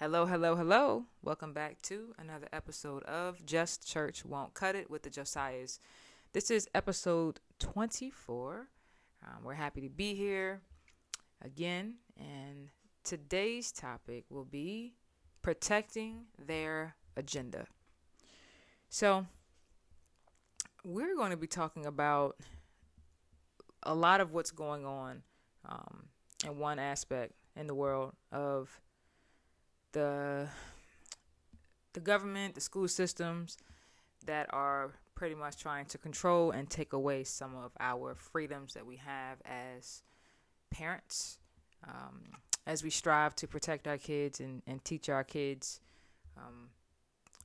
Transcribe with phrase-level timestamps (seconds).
[0.00, 1.04] Hello, hello, hello.
[1.22, 5.78] Welcome back to another episode of Just Church Won't Cut It with the Josiahs.
[6.32, 8.66] This is episode 24.
[9.22, 10.62] Um, we're happy to be here
[11.44, 12.70] again, and
[13.04, 14.94] today's topic will be
[15.42, 17.66] protecting their agenda.
[18.88, 19.26] So,
[20.82, 22.38] we're going to be talking about
[23.82, 25.24] a lot of what's going on
[25.68, 26.06] um,
[26.42, 28.80] in one aspect in the world of
[29.92, 30.48] the
[31.92, 33.56] the government, the school systems
[34.26, 38.86] that are pretty much trying to control and take away some of our freedoms that
[38.86, 40.02] we have as
[40.70, 41.38] parents,
[41.86, 42.22] um,
[42.66, 45.80] as we strive to protect our kids and, and teach our kids
[46.36, 46.68] um,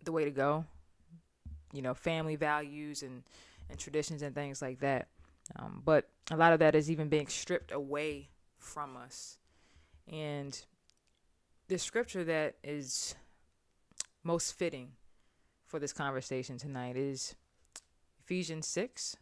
[0.03, 0.63] the way to go,
[1.73, 3.23] you know, family values and,
[3.69, 5.07] and traditions and things like that.
[5.57, 9.37] Um, but a lot of that is even being stripped away from us.
[10.11, 10.57] And
[11.67, 13.15] the scripture that is
[14.23, 14.91] most fitting
[15.65, 17.35] for this conversation tonight is
[18.23, 19.17] Ephesians 6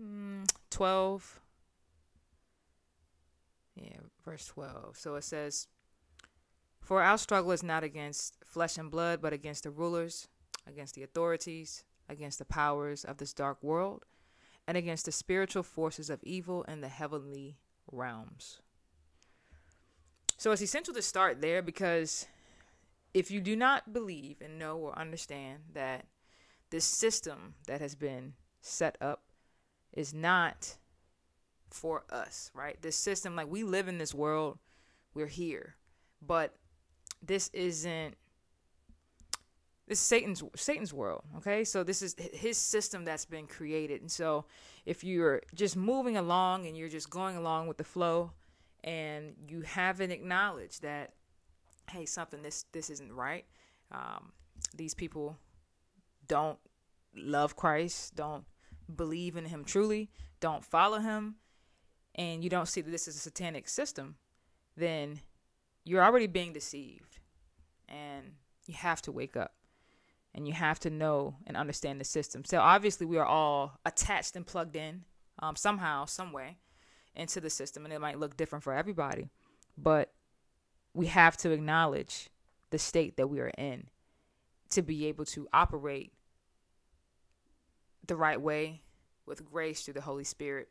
[0.00, 1.40] mm, 12
[3.76, 3.88] yeah
[4.24, 5.66] verse 12 so it says
[6.80, 10.28] for our struggle is not against flesh and blood but against the rulers
[10.68, 14.04] against the authorities against the powers of this dark world
[14.68, 17.58] and against the spiritual forces of evil in the heavenly
[17.90, 18.60] realms
[20.40, 22.26] so it's essential to start there because
[23.12, 26.06] if you do not believe and know or understand that
[26.70, 29.22] this system that has been set up
[29.92, 30.78] is not
[31.68, 32.80] for us, right?
[32.80, 34.58] This system, like we live in this world,
[35.12, 35.74] we're here,
[36.26, 36.54] but
[37.22, 38.14] this isn't
[39.88, 41.64] this is Satan's Satan's world, okay?
[41.64, 44.00] So this is his system that's been created.
[44.00, 44.46] And so
[44.86, 48.32] if you're just moving along and you're just going along with the flow,
[48.84, 51.12] and you haven't acknowledged that
[51.90, 53.44] hey something this this isn't right.
[53.92, 54.32] Um,
[54.76, 55.36] these people
[56.28, 56.58] don't
[57.16, 58.44] love christ don't
[58.94, 60.08] believe in him truly
[60.38, 61.34] don't follow him
[62.14, 64.14] and you don't see that this is a satanic system
[64.76, 65.20] then
[65.84, 67.18] you're already being deceived.
[67.88, 68.34] And
[68.66, 69.54] you have to wake up
[70.34, 72.44] and you have to know and understand the system.
[72.44, 75.02] So obviously we are all attached and plugged in
[75.40, 76.58] um, somehow some way
[77.14, 79.28] into the system and it might look different for everybody
[79.76, 80.12] but
[80.94, 82.28] we have to acknowledge
[82.70, 83.88] the state that we are in
[84.68, 86.12] to be able to operate
[88.06, 88.80] the right way
[89.26, 90.68] with grace through the holy spirit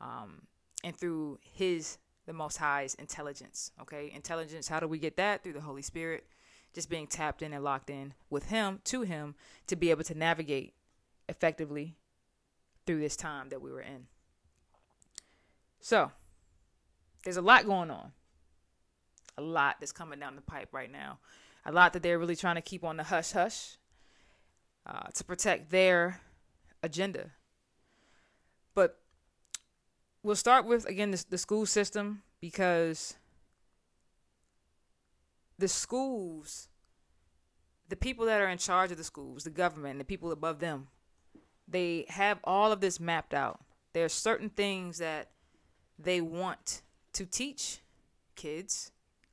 [0.00, 0.42] um,
[0.82, 4.10] and through his the most high's intelligence okay?
[4.14, 5.42] Intelligence how do we get that?
[5.42, 6.26] Through the holy spirit
[6.74, 9.34] just being tapped in and locked in with him to him
[9.66, 10.74] to be able to navigate
[11.28, 11.96] effectively
[12.84, 14.06] through this time that we were in
[15.84, 16.10] so,
[17.24, 18.12] there's a lot going on.
[19.36, 21.18] A lot that's coming down the pipe right now.
[21.66, 23.76] A lot that they're really trying to keep on the hush hush
[24.86, 26.22] uh, to protect their
[26.82, 27.32] agenda.
[28.74, 28.98] But
[30.22, 33.16] we'll start with, again, the, the school system because
[35.58, 36.68] the schools,
[37.90, 40.86] the people that are in charge of the schools, the government, the people above them,
[41.68, 43.60] they have all of this mapped out.
[43.92, 45.28] There are certain things that
[45.98, 46.82] they want
[47.12, 47.78] to teach
[48.36, 48.90] kids,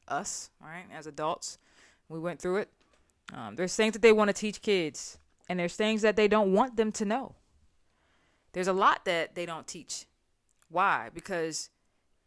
[0.07, 1.57] us, right, as adults.
[2.09, 2.69] We went through it.
[3.33, 5.17] Um, there's things that they want to teach kids,
[5.47, 7.35] and there's things that they don't want them to know.
[8.53, 10.05] There's a lot that they don't teach.
[10.69, 11.09] Why?
[11.13, 11.69] Because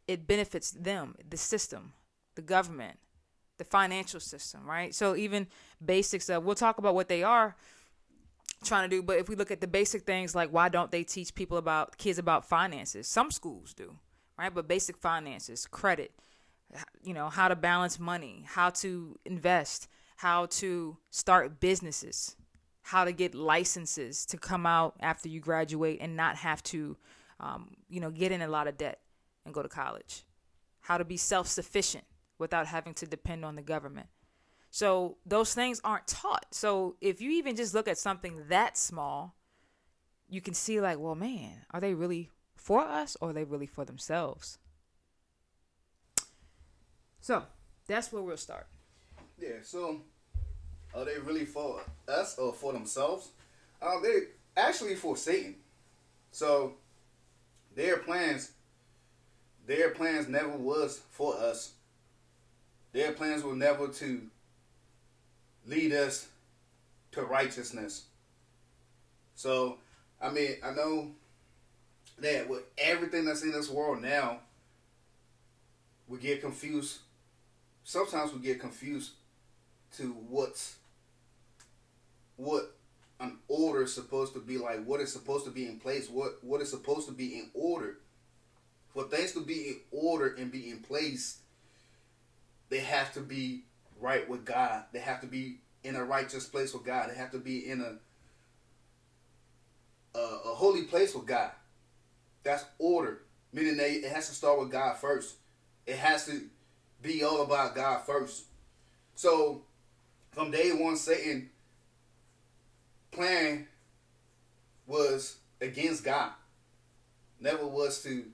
[0.09, 1.93] it benefits them, the system,
[2.35, 2.99] the government,
[3.59, 4.95] the financial system, right?
[4.95, 5.47] So even
[5.85, 7.57] basics of we'll talk about what they are
[8.65, 11.05] trying to do, but if we look at the basic things like why don't they
[11.05, 13.07] teach people about kids about finances?
[13.07, 13.97] Some schools do
[14.39, 14.55] right?
[14.55, 16.13] But basic finances, credit,
[17.03, 22.37] you know, how to balance money, how to invest, how to start businesses,
[22.83, 26.97] how to get licenses to come out after you graduate and not have to,
[27.41, 29.01] um, you know, get in a lot of debt
[29.45, 30.25] and go to college,
[30.81, 32.05] how to be self sufficient
[32.39, 34.09] without having to depend on the government.
[34.71, 36.47] So those things aren't taught.
[36.51, 39.37] So if you even just look at something that small,
[40.29, 42.31] you can see like, well, man, are they really
[42.65, 44.59] for us or are they really for themselves?
[47.21, 47.43] So
[47.87, 48.67] that's where we'll start.
[49.39, 50.01] Yeah, so
[50.95, 53.29] are they really for us or for themselves?
[53.83, 55.57] Um, they actually for Satan.
[56.31, 56.77] So
[57.77, 58.53] their plans,
[59.67, 61.75] their plans never was for us.
[62.93, 64.23] Their plans were never to
[65.67, 66.29] lead us
[67.13, 68.05] to righteousness.
[69.35, 69.77] So,
[70.19, 71.11] I mean, I know
[72.19, 74.39] that with everything that's in this world now,
[76.09, 76.99] we get confused
[77.85, 79.13] sometimes we get confused
[79.97, 80.77] to what's
[82.37, 82.75] what
[83.21, 86.43] an order is supposed to be like, what is supposed to be in place, what
[86.43, 87.99] what is supposed to be in order.
[88.89, 91.39] For things to be in order and be in place,
[92.69, 93.65] they have to be
[94.01, 94.85] right with God.
[94.93, 97.11] They have to be in a righteous place with God.
[97.11, 97.97] They have to be in a
[100.17, 101.51] a, a holy place with God.
[102.45, 105.37] That's order, meaning it has to start with God first.
[105.87, 106.43] It has to
[107.03, 108.45] be all about God first.
[109.15, 109.63] So,
[110.33, 111.51] from day one, Satan
[113.11, 113.67] plan
[114.87, 116.33] was against God.
[117.41, 118.25] Never was to,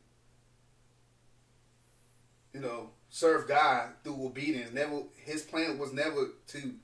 [2.55, 4.73] you know, serve God through obedience.
[4.73, 6.75] Never his plan was never to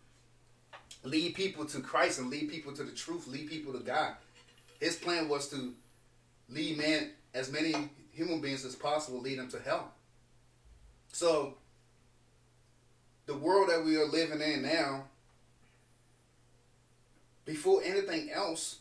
[1.03, 4.15] lead people to Christ and lead people to the truth, lead people to God.
[4.81, 5.73] His plan was to
[6.49, 7.75] lead man as many
[8.13, 9.93] human beings as possible, lead them to hell.
[11.13, 11.55] So
[13.27, 15.05] the world that we are living in now,
[17.45, 18.79] before anything else,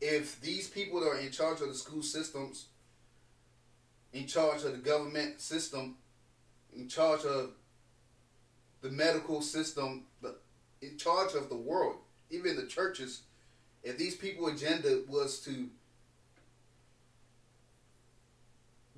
[0.00, 2.66] if these people that are in charge of the school systems,
[4.12, 5.96] in charge of the government system,
[6.76, 7.50] in charge of
[8.82, 10.04] the medical system,
[10.82, 11.96] in charge of the world,
[12.30, 13.22] even the churches,
[13.82, 15.68] if these people agenda was to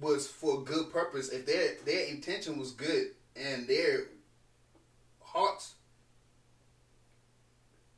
[0.00, 4.04] was for good purpose, if their their intention was good and their
[5.20, 5.74] hearts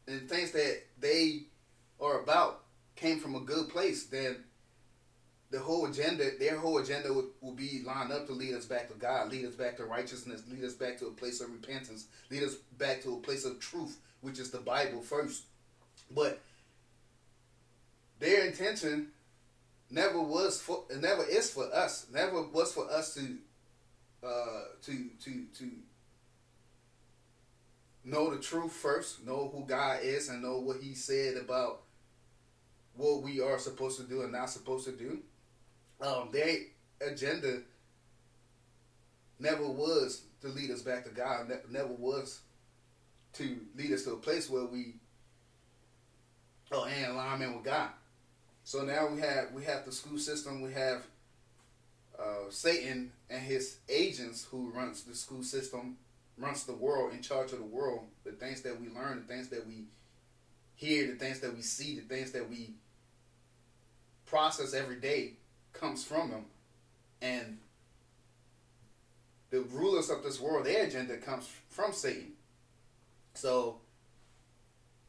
[0.06, 1.42] and things that they
[2.00, 2.62] are about
[2.94, 4.36] came from a good place, then
[5.50, 8.88] the whole agenda, their whole agenda would, would be lined up to lead us back
[8.88, 12.06] to God, lead us back to righteousness, lead us back to a place of repentance,
[12.30, 15.44] lead us back to a place of truth, which is the Bible first.
[16.10, 16.40] But
[18.18, 19.08] their intention
[19.90, 23.36] never was for, never is for us, never was for us to,
[24.26, 25.70] uh, to to to
[28.04, 31.82] know the truth first, know who God is, and know what He said about
[32.96, 35.20] what we are supposed to do and not supposed to do
[36.00, 36.56] um, their
[37.00, 37.62] agenda
[39.38, 41.50] never was to lead us back to God.
[41.70, 42.40] never was
[43.34, 44.94] to lead us to a place where we
[46.72, 47.90] are in alignment with God.
[48.66, 50.60] So now we have we have the school system.
[50.60, 51.06] We have
[52.18, 55.98] uh, Satan and his agents who runs the school system,
[56.36, 58.00] runs the world, in charge of the world.
[58.24, 59.84] The things that we learn, the things that we
[60.74, 62.70] hear, the things that we see, the things that we
[64.26, 65.34] process every day
[65.72, 66.46] comes from them.
[67.22, 67.58] And
[69.50, 72.32] the rulers of this world, their agenda comes from Satan.
[73.32, 73.76] So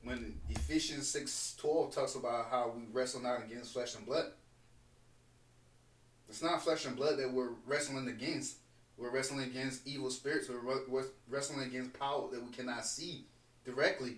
[0.07, 4.27] when Ephesians six twelve talks about how we wrestle not against flesh and blood,
[6.29, 8.57] it's not flesh and blood that we're wrestling against.
[8.97, 10.49] We're wrestling against evil spirits.
[10.49, 13.25] We're wrestling against power that we cannot see
[13.63, 14.17] directly.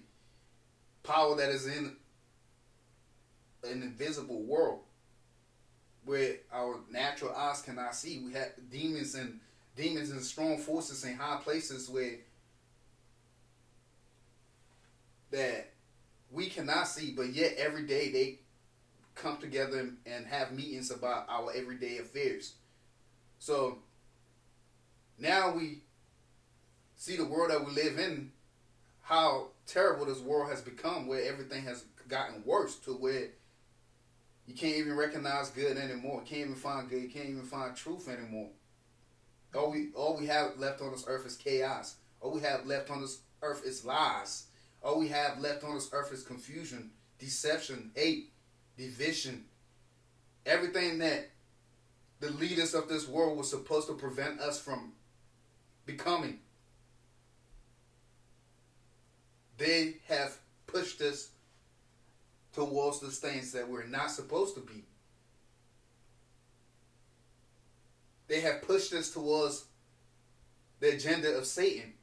[1.04, 1.96] Power that is in
[3.64, 4.80] an invisible world
[6.06, 8.22] where our natural eyes cannot see.
[8.26, 9.40] We have demons and
[9.76, 12.16] demons and strong forces in high places where
[15.32, 15.74] that
[16.32, 18.40] we cannot see, but yet every day they
[19.16, 22.54] come together and have meetings about our everyday affairs.
[23.40, 23.80] So
[25.18, 25.80] now we
[26.96, 28.32] see the world that we live in,
[29.02, 33.30] how terrible this world has become, where everything has gotten worse to where
[34.50, 36.24] you can't even recognize good anymore.
[36.26, 37.14] Can't even find good.
[37.14, 38.50] Can't even find truth anymore.
[39.56, 41.98] All we all we have left on this earth is chaos.
[42.20, 44.46] All we have left on this earth is lies.
[44.82, 48.32] All we have left on this earth is confusion, deception, hate,
[48.78, 49.46] division.
[50.46, 51.30] Everything that
[52.20, 54.94] the leaders of this world were supposed to prevent us from
[55.86, 56.40] becoming.
[59.58, 61.30] They have pushed us
[62.54, 64.86] towards the things that we're not supposed to be.
[68.28, 69.66] They have pushed us towards
[70.80, 71.94] the agenda of Satan.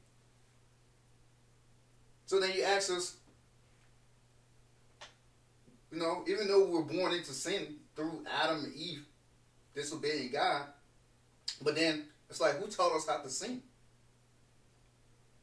[2.27, 3.15] So then you ask us,
[5.91, 9.05] you know, even though we were born into sin through Adam and Eve
[9.73, 10.63] disobeying God,
[11.63, 13.61] but then it's like, who taught us how to sin?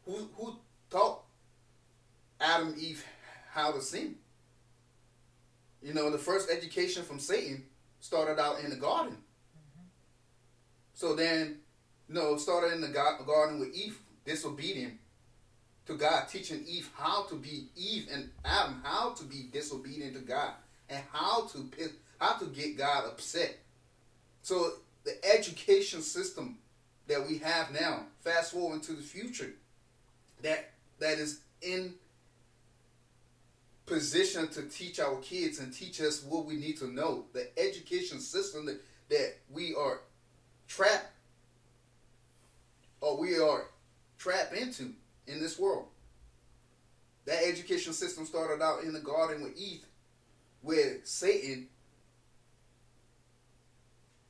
[0.04, 0.56] Who who
[0.90, 1.22] taught
[2.38, 3.02] Adam and Eve
[3.50, 4.16] how to sin?
[5.82, 7.64] You know, the first education from Satan
[8.00, 9.14] started out in the garden.
[9.14, 9.86] Mm-hmm.
[10.92, 11.60] So then,
[12.08, 14.98] you know, started in the garden with Eve, disobedient
[15.86, 20.20] to God, teaching Eve how to be Eve and Adam how to be disobedient to
[20.20, 20.52] God
[20.88, 21.68] and how to
[22.18, 23.58] how to get God upset.
[24.42, 24.72] So
[25.04, 26.58] the education system
[27.06, 29.52] that we have now, fast forward into the future,
[30.42, 31.94] that that is in
[33.86, 37.24] position to teach our kids and teach us what we need to know.
[37.34, 40.00] The education system that, that we are
[40.66, 41.10] trapped
[43.00, 43.66] or we are
[44.18, 44.94] trapped into
[45.26, 45.86] in this world.
[47.26, 49.86] That education system started out in the garden with Eve,
[50.60, 51.68] where Satan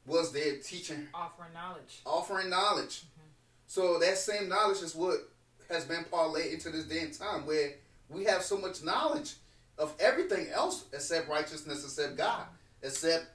[0.07, 2.01] was there teaching, offering knowledge.
[2.05, 3.01] Offering knowledge.
[3.01, 3.29] Mm-hmm.
[3.67, 5.29] So that same knowledge is what
[5.69, 7.73] has been parlayed into this day and time, where
[8.09, 9.35] we have so much knowledge
[9.79, 12.47] of everything else except righteousness, except God,
[12.83, 13.27] except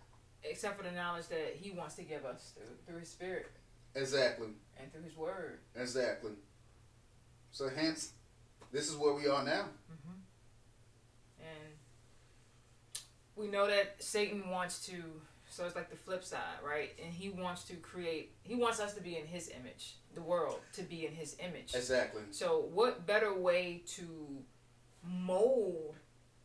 [0.43, 3.47] except for the knowledge that He wants to give us through, through His Spirit.
[3.95, 4.47] Exactly.
[4.79, 5.59] And through His Word.
[5.75, 6.31] Exactly.
[7.51, 8.13] So hence,
[8.71, 9.65] this is where we are now.
[9.91, 10.19] Mm-hmm.
[11.39, 11.73] And
[13.35, 15.03] we know that Satan wants to
[15.49, 16.91] so it's like the flip side, right?
[17.03, 20.59] And he wants to create, he wants us to be in his image, the world
[20.73, 21.73] to be in his image.
[21.75, 22.21] Exactly.
[22.31, 24.03] So, what better way to
[25.03, 25.95] mold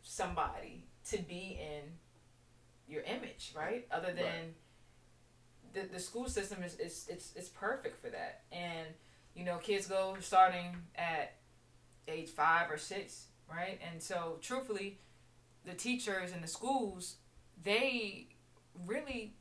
[0.02, 1.82] somebody to be in
[2.88, 3.86] your image, right?
[3.90, 5.74] Other than right.
[5.74, 8.42] the, the school system is, is it's, it's perfect for that.
[8.50, 8.88] And,
[9.34, 11.34] you know, kids go starting at
[12.08, 13.80] age five or six, right?
[13.90, 14.98] And so, truthfully,
[15.64, 17.16] the teachers in the schools,
[17.62, 18.28] they
[18.86, 19.34] really,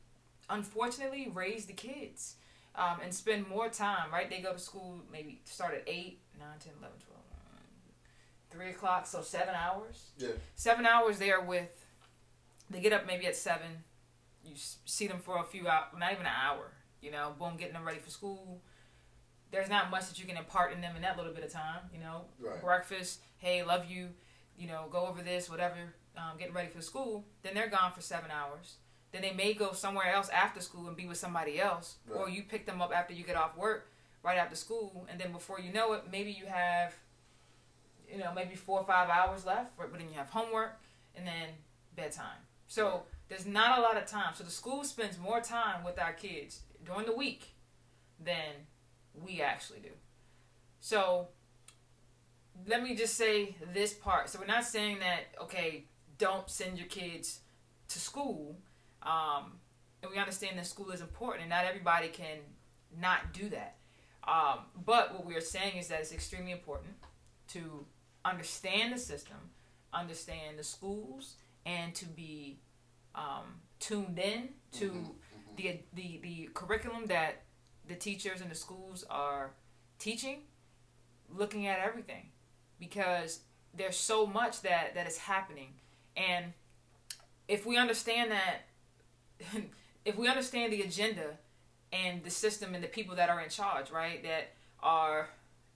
[0.50, 2.36] unfortunately, raise the kids
[2.74, 4.28] um, and spend more time, right?
[4.28, 7.20] They go to school maybe start at 8, 9, 10, 11, 12,
[8.50, 10.10] 3 o'clock, so seven hours.
[10.18, 10.28] Yeah.
[10.54, 11.86] Seven hours they are with,
[12.70, 13.66] they get up maybe at 7.
[14.44, 17.74] You see them for a few hours, not even an hour, you know, boom, getting
[17.74, 18.60] them ready for school.
[19.54, 21.80] There's not much that you can impart in them in that little bit of time,
[21.92, 22.22] you know.
[22.40, 22.60] Right.
[22.60, 24.08] Breakfast, hey, love you,
[24.58, 25.76] you know, go over this, whatever,
[26.16, 27.24] um, getting ready for school.
[27.42, 28.76] Then they're gone for seven hours
[29.14, 32.18] then they may go somewhere else after school and be with somebody else, right.
[32.18, 33.88] or you pick them up after you get off work
[34.24, 36.92] right after school, and then before you know it, maybe you have,
[38.10, 40.80] you know, maybe four or five hours left, but then you have homework
[41.14, 41.50] and then
[41.94, 42.42] bedtime.
[42.66, 43.00] So right.
[43.28, 44.34] there's not a lot of time.
[44.34, 47.54] So the school spends more time with our kids during the week
[48.18, 48.66] than
[49.14, 49.90] we actually do.
[50.80, 51.28] So
[52.66, 54.28] let me just say this part.
[54.28, 55.84] So we're not saying that okay,
[56.18, 57.40] don't send your kids
[57.88, 58.56] to school
[59.04, 59.52] um,
[60.02, 62.38] and we understand that school is important, and not everybody can
[62.98, 63.76] not do that.
[64.26, 66.94] Um, but what we are saying is that it's extremely important
[67.48, 67.86] to
[68.24, 69.36] understand the system,
[69.92, 72.60] understand the schools, and to be
[73.14, 74.98] um, tuned in to mm-hmm.
[74.98, 75.56] mm-hmm.
[75.56, 77.43] the, the the curriculum that
[77.88, 79.50] the teachers and the schools are
[79.98, 80.40] teaching,
[81.28, 82.30] looking at everything,
[82.78, 83.40] because
[83.76, 85.74] there's so much that that is happening,
[86.16, 86.46] and
[87.48, 88.62] if we understand that
[90.04, 91.38] if we understand the agenda
[91.92, 94.22] and the system and the people that are in charge, right?
[94.22, 95.28] That are,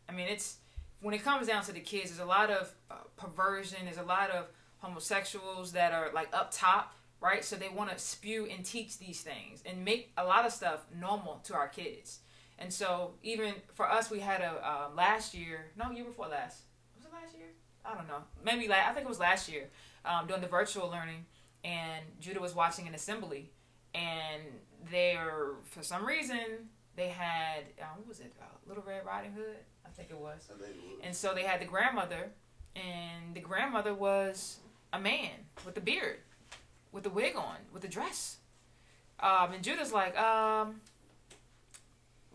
[0.08, 0.56] I mean, it's
[1.00, 3.78] when it comes down to the kids, there's a lot of uh, perversion.
[3.84, 4.46] There's a lot of
[4.78, 7.44] homosexuals that are like up top, right?
[7.44, 10.86] So they want to spew and teach these things and make a lot of stuff
[10.98, 12.20] normal to our kids.
[12.58, 16.62] And so even for us, we had a uh, last year, no, year before last.
[16.96, 17.48] Was it last year?
[17.84, 18.22] I don't know.
[18.44, 19.68] Maybe like I think it was last year
[20.04, 21.24] um, doing the virtual learning
[21.64, 23.50] and Judah was watching an assembly,
[23.94, 24.42] and
[24.90, 29.56] there, for some reason, they had uh, what was it, uh, Little Red Riding Hood?
[29.84, 30.42] I think it was.
[30.42, 31.00] Think it was.
[31.02, 32.30] And so they had the grandmother,
[32.76, 34.58] and the grandmother was
[34.92, 35.30] a man
[35.64, 36.18] with a beard,
[36.92, 38.38] with the wig on, with the dress.
[39.20, 40.80] Um, and Judah's like, um,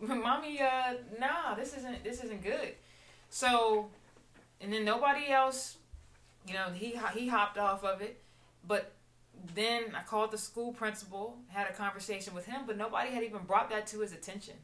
[0.00, 2.74] mommy, uh, nah, this isn't this isn't good.
[3.30, 3.88] So,
[4.60, 5.76] and then nobody else,
[6.46, 8.22] you know, he he hopped off of it,
[8.66, 8.92] but
[9.54, 13.42] then I called the school principal, had a conversation with him, but nobody had even
[13.42, 14.54] brought that to his attention.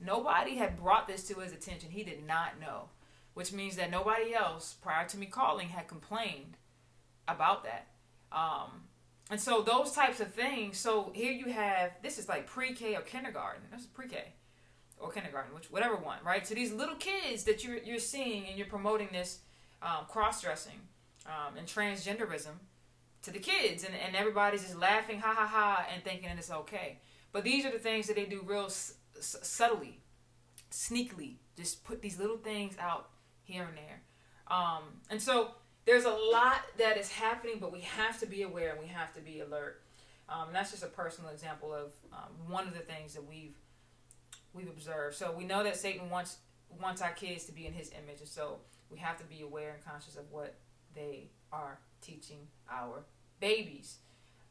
[0.00, 1.90] Nobody had brought this to his attention.
[1.90, 2.88] He did not know,
[3.34, 6.56] which means that nobody else prior to me calling had complained
[7.26, 7.86] about that.
[8.34, 8.82] Um,
[9.30, 10.76] and so those types of things.
[10.78, 13.62] So here you have this is like pre-K or kindergarten.
[13.70, 14.34] This is pre-K
[14.98, 16.46] or kindergarten, which whatever one, right?
[16.46, 19.40] So these little kids that you're you're seeing and you're promoting this
[19.82, 20.80] um, cross-dressing
[21.26, 22.56] um, and transgenderism
[23.22, 26.50] to the kids, and, and everybody's just laughing, ha ha ha, and thinking that it's
[26.50, 26.98] okay.
[27.32, 30.00] But these are the things that they do real s- s- subtly,
[30.70, 33.08] sneakily, just put these little things out
[33.42, 34.02] here and there.
[34.46, 35.52] Um, and so
[35.84, 39.12] there's a lot that is happening, but we have to be aware and we have
[39.14, 39.82] to be alert.
[40.28, 43.54] Um, that's just a personal example of um, one of the things that we've
[44.54, 45.16] we've observed.
[45.16, 46.38] So we know that Satan wants
[46.80, 48.58] wants our kids to be in his image, and so
[48.90, 50.54] we have to be aware and conscious of what
[50.94, 52.38] they are teaching
[52.70, 53.04] our
[53.40, 53.98] babies.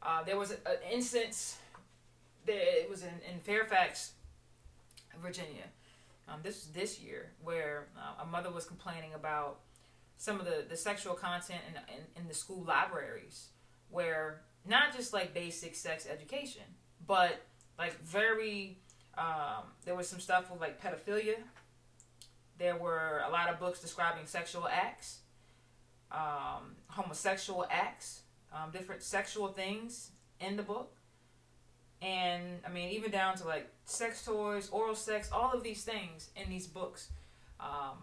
[0.02, 0.58] Uh, there was an
[0.92, 1.58] instance
[2.46, 4.12] that it was in, in Fairfax,
[5.22, 5.64] Virginia.
[6.28, 9.60] Um, this was this year where uh, a mother was complaining about
[10.16, 13.48] some of the, the sexual content in, in, in the school libraries,
[13.90, 16.62] where not just like basic sex education,
[17.06, 17.42] but
[17.78, 18.78] like very
[19.16, 21.36] um, there was some stuff with like pedophilia.
[22.58, 25.18] There were a lot of books describing sexual acts,
[26.10, 30.96] um, homosexual acts, um, different sexual things in the book.
[32.00, 36.30] And I mean, even down to like sex toys, oral sex, all of these things
[36.36, 37.10] in these books.
[37.58, 37.98] Um,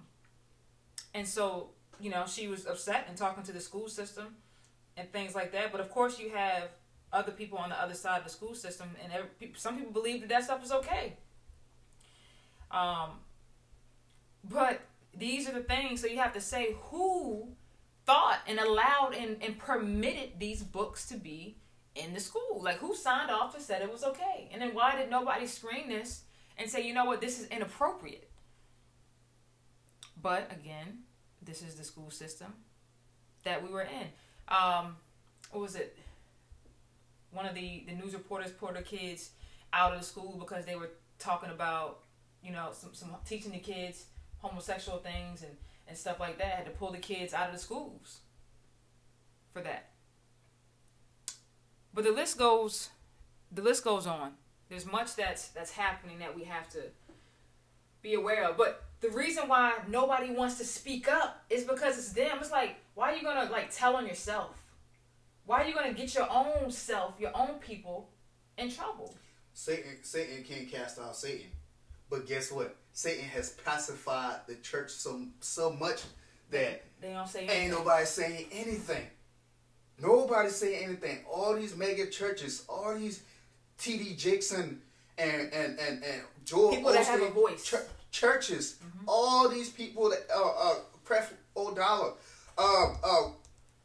[1.13, 1.70] and so,
[2.01, 4.36] you know, she was upset and talking to the school system
[4.98, 5.72] and things like that.
[5.72, 6.70] But of course, you have
[7.13, 10.22] other people on the other side of the school system, and every, some people believe
[10.22, 11.17] that that stuff is okay.
[12.72, 13.10] Um,
[14.50, 14.81] but
[15.13, 16.01] these are the things.
[16.01, 17.50] So you have to say who
[18.05, 21.58] thought and allowed and, and permitted these books to be
[21.96, 22.62] in the school.
[22.62, 24.50] Like who signed off and said it was okay?
[24.51, 26.24] And then why did nobody screen this
[26.58, 28.29] and say, you know what, this is inappropriate?
[30.22, 31.00] But again,
[31.41, 32.53] this is the school system
[33.43, 34.07] that we were in.
[34.48, 34.95] Um,
[35.51, 35.98] what was it?
[37.31, 39.31] One of the, the news reporters pulled the kids
[39.74, 42.00] out of the school because they were talking about,
[42.43, 44.05] you know, some, some teaching the kids
[44.41, 45.51] homosexual things and,
[45.88, 46.48] and stuff like that.
[46.48, 48.19] Had to pull the kids out of the schools
[49.53, 49.89] for that.
[51.93, 52.89] But the list goes
[53.51, 54.33] the list goes on.
[54.69, 56.79] There's much that's that's happening that we have to
[58.01, 58.57] be aware of.
[58.57, 62.38] But reason why nobody wants to speak up is because it's them.
[62.39, 64.62] It's like, why are you gonna like tell on yourself?
[65.46, 68.10] Why are you gonna get your own self, your own people,
[68.58, 69.13] in trouble?
[69.53, 71.48] Satan, Satan can't cast out Satan,
[72.10, 72.75] but guess what?
[72.94, 76.01] Satan has pacified the church so so much
[76.50, 77.62] that they don't say anything.
[77.63, 79.08] ain't nobody saying anything.
[80.01, 81.20] Nobody saying anything.
[81.32, 83.24] All these mega churches, all these
[83.77, 84.15] T.D.
[84.15, 84.82] Jakes and
[85.18, 87.65] and and and, and Joel people that have a voice.
[87.65, 87.75] Ch-
[88.12, 89.06] churches, mm-hmm.
[89.08, 90.75] all these people that uh uh
[91.06, 92.13] Creflo Dollar,
[92.58, 93.30] uh, uh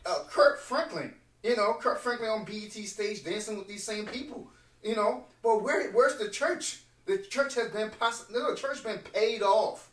[0.05, 4.49] uh Kirk Franklin, you know, Kirk Franklin on BET stage dancing with these same people,
[4.83, 5.25] you know.
[5.43, 6.81] But where where's the church?
[7.07, 9.91] The church has been poss- no, the church been paid off.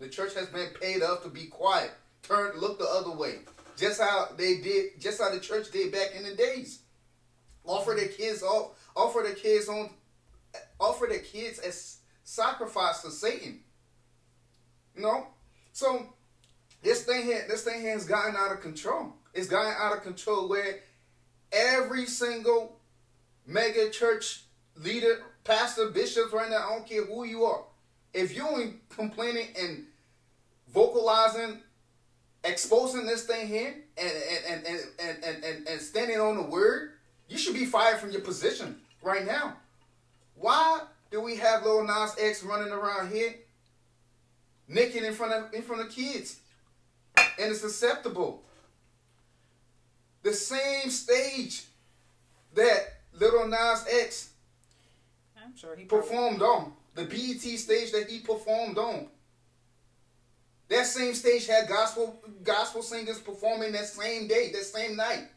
[0.00, 1.92] The church has been paid off to be quiet.
[2.22, 3.40] Turn look the other way.
[3.76, 6.80] Just how they did just how the church did back in the days.
[7.64, 9.90] Offer their kids off offer their kids on
[10.78, 13.60] offer their kids as sacrifice to Satan.
[14.96, 15.26] You know?
[15.72, 16.06] So
[16.82, 19.12] this thing here, this thing here has gotten out of control.
[19.32, 20.80] It's gotten out of control where
[21.52, 22.80] every single
[23.46, 24.42] mega church
[24.76, 27.64] leader, pastor, bishops, right now, I don't care who you are.
[28.12, 29.84] If you ain't complaining and
[30.72, 31.58] vocalizing,
[32.44, 34.12] exposing this thing here and
[34.48, 36.92] and, and, and, and, and, and standing on the word,
[37.28, 39.56] you should be fired from your position right now.
[40.36, 40.80] Why
[41.14, 43.32] do we have Lil Nas X running around here
[44.66, 46.40] naked in front of in front of kids?
[47.16, 48.42] And it's acceptable.
[50.24, 51.66] The same stage
[52.54, 54.30] that Little Nas X
[55.40, 56.72] I'm sure he performed on.
[56.96, 59.06] The BET stage that he performed on.
[60.68, 65.28] That same stage had gospel gospel singers performing that same day, that same night.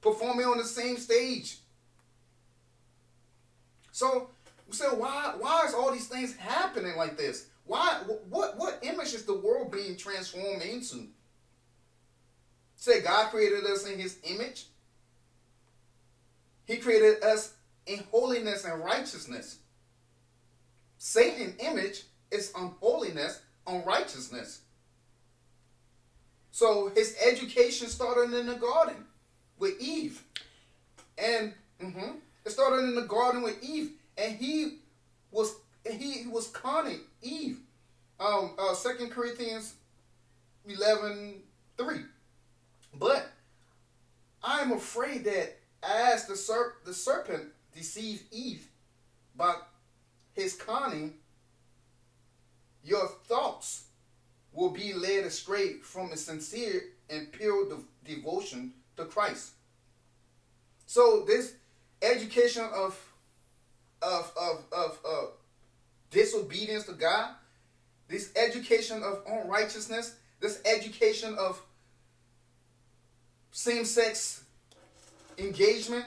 [0.00, 1.58] Performing on the same stage.
[3.90, 4.30] So
[4.66, 7.48] we said, why why is all these things happening like this?
[7.64, 11.08] Why what what image is the world being transformed into?
[12.76, 14.66] Say God created us in his image.
[16.66, 17.54] He created us
[17.86, 19.58] in holiness and righteousness.
[20.98, 24.62] Satan image is unholiness, unrighteousness.
[26.50, 29.04] So his education started in the garden
[29.58, 30.22] with Eve.
[31.18, 33.92] And mm-hmm, it started in the garden with Eve.
[34.18, 34.78] And he
[35.30, 35.54] was
[35.88, 37.58] he was conning Eve.
[38.18, 39.74] Um uh Second Corinthians
[40.66, 41.42] 11
[41.76, 41.98] 3.
[42.94, 43.28] But
[44.42, 48.68] I am afraid that as the serp the serpent deceived Eve
[49.36, 49.54] by
[50.32, 51.14] his conning,
[52.82, 53.84] your thoughts
[54.52, 59.52] will be led astray from a sincere and pure de- devotion to Christ.
[60.86, 61.54] So this
[62.00, 62.98] education of
[64.02, 65.30] of of of
[66.10, 67.34] disobedience to God,
[68.08, 71.60] this education of unrighteousness, this education of
[73.50, 74.44] same-sex
[75.38, 76.04] engagement,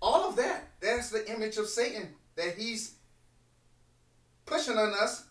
[0.00, 2.94] all of that, that's the image of Satan that he's
[4.46, 5.24] pushing on us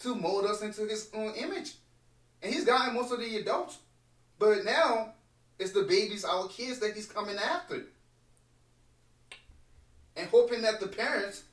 [0.00, 1.74] to mold us into his own image.
[2.42, 3.78] And he's gotten most of the adults.
[4.38, 5.12] But now
[5.58, 7.84] it's the babies, our kids, that he's coming after.
[10.16, 11.44] And hoping that the parents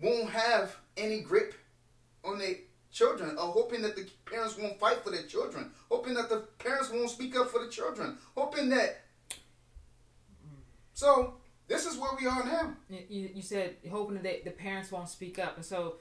[0.00, 1.54] won't have any grip
[2.24, 2.54] on their
[2.92, 6.90] children, or hoping that the parents won't fight for their children, hoping that the parents
[6.90, 9.00] won't speak up for the children, hoping that.
[10.92, 11.34] So
[11.66, 12.76] this is where we are now.
[12.88, 15.96] You, you said hoping that the parents won't speak up, and so,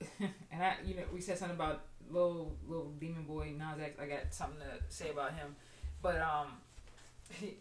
[0.20, 3.98] and I, you know, we said something about little little demon boy Nas X.
[4.00, 5.54] I got something to say about him,
[6.00, 6.46] but um,
[7.40, 7.58] he,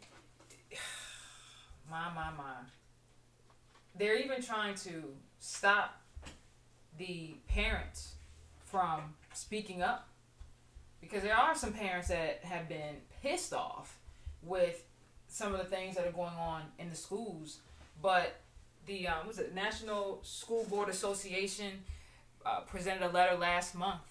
[1.91, 2.53] my my my,
[3.95, 6.01] they're even trying to stop
[6.97, 8.13] the parents
[8.63, 9.01] from
[9.33, 10.07] speaking up
[11.01, 13.99] because there are some parents that have been pissed off
[14.41, 14.85] with
[15.27, 17.59] some of the things that are going on in the schools.
[18.01, 18.39] But
[18.85, 21.83] the um, was it National School Board Association
[22.45, 24.01] uh, presented a letter last month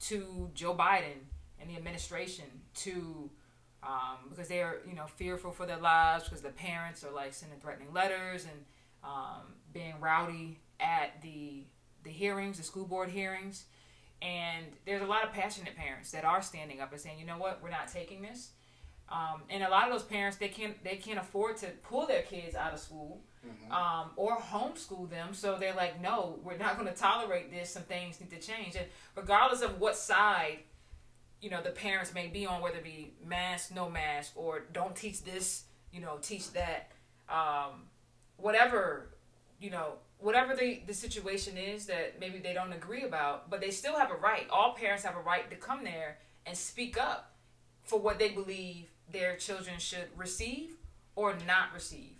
[0.00, 1.26] to Joe Biden
[1.60, 2.44] and the administration
[2.76, 3.30] to
[3.86, 7.34] um, because they are you know fearful for their lives because the parents are like
[7.34, 8.64] sending threatening letters and
[9.02, 9.42] um,
[9.72, 11.64] being rowdy at the
[12.02, 13.64] the hearings, the school board hearings.
[14.22, 17.36] And there's a lot of passionate parents that are standing up and saying, you know
[17.36, 18.50] what, we're not taking this.
[19.10, 22.22] Um, and a lot of those parents they can't they can't afford to pull their
[22.22, 23.72] kids out of school mm-hmm.
[23.72, 25.34] um, or homeschool them.
[25.34, 27.70] So they're like, no, we're not going to tolerate this.
[27.70, 28.76] Some things need to change.
[28.76, 30.60] And regardless of what side
[31.44, 34.96] you know the parents may be on, whether it be mask, no mask, or don't
[34.96, 36.90] teach this, you know, teach that,
[37.28, 37.82] um,
[38.38, 39.10] whatever
[39.60, 43.70] you know whatever the, the situation is that maybe they don't agree about, but they
[43.70, 44.46] still have a right.
[44.50, 47.34] All parents have a right to come there and speak up
[47.82, 50.78] for what they believe their children should receive
[51.14, 52.16] or not receive.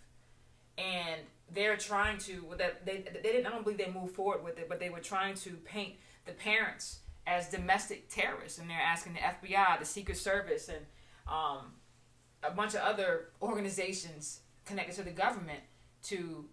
[0.77, 4.59] And they're trying to that they they didn't I don't believe they moved forward with
[4.59, 5.95] it, but they were trying to paint
[6.27, 10.85] the parents as domestic terrorists, and they're asking the FBI, the Secret Service, and
[11.27, 11.73] um,
[12.43, 15.61] a bunch of other organizations connected to the government
[16.05, 16.45] to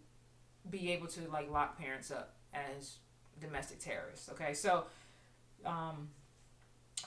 [0.69, 2.95] be able to like lock parents up as
[3.39, 4.29] domestic terrorists.
[4.29, 4.85] Okay, so
[5.65, 6.09] um,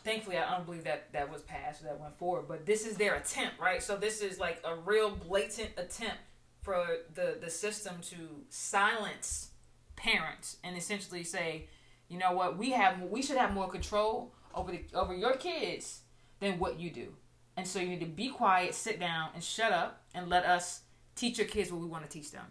[0.03, 2.47] thankfully, I don't believe that that was passed or that went forward.
[2.49, 3.83] But this is their attempt, right?
[3.83, 6.19] So this is like a real blatant attempt
[6.63, 8.17] for the the system to
[8.49, 9.51] silence
[9.97, 11.67] parents and essentially say,
[12.15, 16.03] you know what, we have we should have more control over the over your kids
[16.39, 17.09] than what you do.
[17.57, 20.83] And so you need to be quiet, sit down, and shut up, and let us
[21.17, 22.47] teach your kids what we want to teach them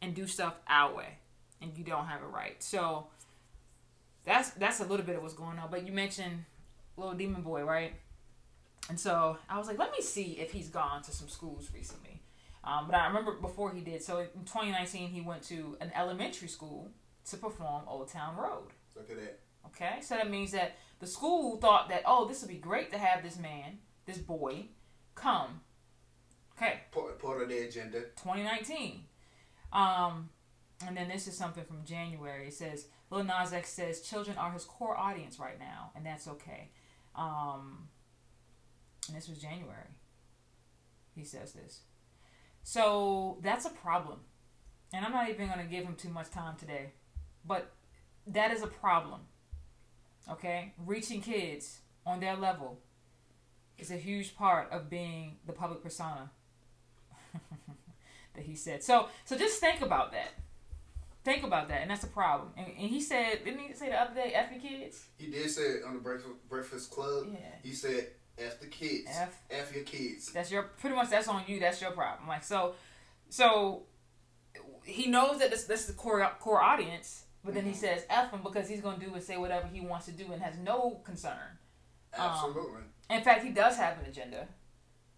[0.00, 1.18] and do stuff our way,
[1.60, 2.62] and you don't have a right.
[2.62, 3.08] So
[4.24, 5.68] that's that's a little bit of what's going on.
[5.68, 6.44] But you mentioned
[6.96, 7.94] little demon boy, right?
[8.88, 12.22] And so I was like, let me see if he's gone to some schools recently.
[12.62, 14.00] Um, but I remember before he did.
[14.00, 16.92] So in 2019, he went to an elementary school
[17.30, 18.70] to perform Old Town Road.
[18.98, 19.40] Look at that.
[19.66, 22.98] Okay, so that means that the school thought that, oh, this would be great to
[22.98, 24.66] have this man, this boy,
[25.14, 25.60] come.
[26.56, 26.80] Okay.
[26.90, 28.00] Part, part of the agenda.
[28.00, 29.04] 2019.
[29.72, 30.30] Um,
[30.86, 32.48] and then this is something from January.
[32.48, 36.26] It says Lil Nas X says children are his core audience right now, and that's
[36.28, 36.70] okay.
[37.14, 37.88] Um,
[39.06, 39.96] and this was January.
[41.14, 41.80] He says this.
[42.62, 44.20] So that's a problem.
[44.92, 46.92] And I'm not even going to give him too much time today.
[47.44, 47.72] But
[48.32, 49.20] that is a problem.
[50.30, 50.72] Okay?
[50.84, 52.78] Reaching kids on their level
[53.78, 56.30] is a huge part of being the public persona
[58.34, 58.82] that he said.
[58.82, 60.34] So so just think about that.
[61.24, 62.50] Think about that, and that's a problem.
[62.56, 65.04] And, and he said, didn't he say the other day, "F your kids"?
[65.18, 67.26] He did say it on the Breakfast Breakfast Club.
[67.30, 67.38] Yeah.
[67.62, 70.32] He said, "F the kids." F F your kids.
[70.32, 71.10] That's your pretty much.
[71.10, 71.60] That's on you.
[71.60, 72.28] That's your problem.
[72.28, 72.74] Like so,
[73.28, 73.82] so
[74.84, 77.72] he knows that this, this is the core core audience, but then mm-hmm.
[77.72, 80.12] he says F him because he's going to do and say whatever he wants to
[80.12, 81.58] do and has no concern.
[82.16, 82.82] Absolutely.
[83.10, 84.48] Um, in fact, he does have an agenda.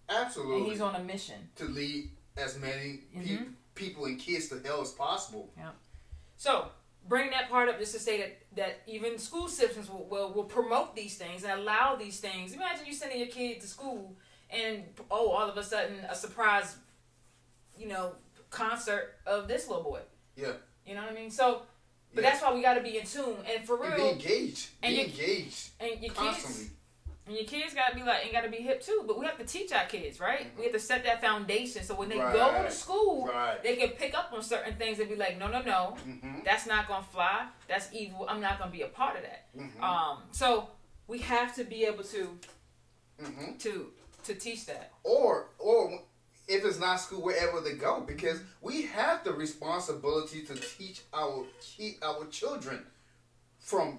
[0.09, 0.57] Absolutely.
[0.57, 3.45] And he's on a mission to lead as many mm-hmm.
[3.75, 5.53] people and kids to hell as possible.
[5.57, 5.71] Yeah.
[6.37, 6.69] So
[7.09, 10.45] bring that part up just to say that, that even school systems will, will, will
[10.45, 12.53] promote these things and allow these things.
[12.53, 14.17] Imagine you sending your kid to school
[14.51, 16.77] and oh, all of a sudden a surprise,
[17.79, 18.13] you know,
[18.51, 20.01] concert of this little boy.
[20.37, 20.53] Yeah.
[20.87, 21.31] You know what I mean?
[21.31, 21.63] So,
[22.15, 22.31] but yeah.
[22.31, 23.93] that's why we got to be in tune and for real.
[23.93, 24.69] And be engaged.
[24.83, 25.71] And be engaged.
[25.81, 26.65] And your constantly.
[26.65, 26.71] kids
[27.31, 29.05] and your kids gotta be like, and gotta be hip too.
[29.07, 30.49] But we have to teach our kids, right?
[30.49, 30.59] Mm-hmm.
[30.59, 32.33] We have to set that foundation so when they right.
[32.33, 33.63] go to school, right.
[33.63, 36.41] they can pick up on certain things and be like, no, no, no, mm-hmm.
[36.45, 37.47] that's not gonna fly.
[37.69, 38.27] That's evil.
[38.29, 39.47] I'm not gonna be a part of that.
[39.57, 39.83] Mm-hmm.
[39.83, 40.71] Um, so
[41.07, 42.37] we have to be able to
[43.23, 43.57] mm-hmm.
[43.59, 43.93] to
[44.25, 44.91] to teach that.
[45.05, 46.01] Or or
[46.51, 51.45] if it's not school, wherever they go, because we have the responsibility to teach our
[51.63, 52.85] keep our children
[53.59, 53.99] from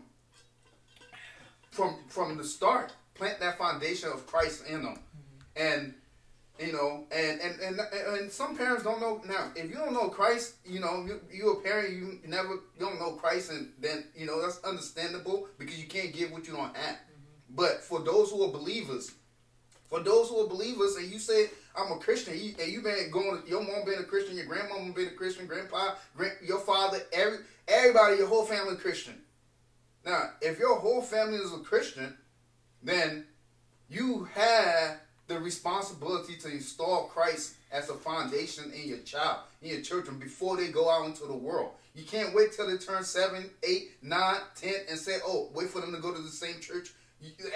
[1.72, 5.68] from from the start plant that foundation of Christ in them, mm-hmm.
[5.68, 5.94] and
[6.62, 7.80] You know, and, and and
[8.20, 9.22] and some parents don't know.
[9.26, 12.80] Now, if you don't know Christ, you know, you you a parent, you never you
[12.86, 16.54] don't know Christ, and then you know that's understandable because you can't give what you
[16.54, 16.98] don't have.
[16.98, 17.56] Mm-hmm.
[17.62, 19.06] But for those who are believers,
[19.90, 23.42] for those who are believers, and you say I'm a Christian, and you been going,
[23.48, 27.38] your mom been a Christian, your grandmama been a Christian, grandpa, grand, your father, every
[27.68, 29.16] everybody, your whole family Christian.
[30.06, 32.18] Now, if your whole family is a Christian,
[32.84, 33.26] then
[33.90, 39.82] you have the responsibility to install Christ as a foundation in your child, in your
[39.82, 41.72] children, before they go out into the world.
[41.96, 45.82] You can't wait till they turn 7, 8, 9, 10 and say, oh, wait for
[45.82, 46.90] them to go to the same church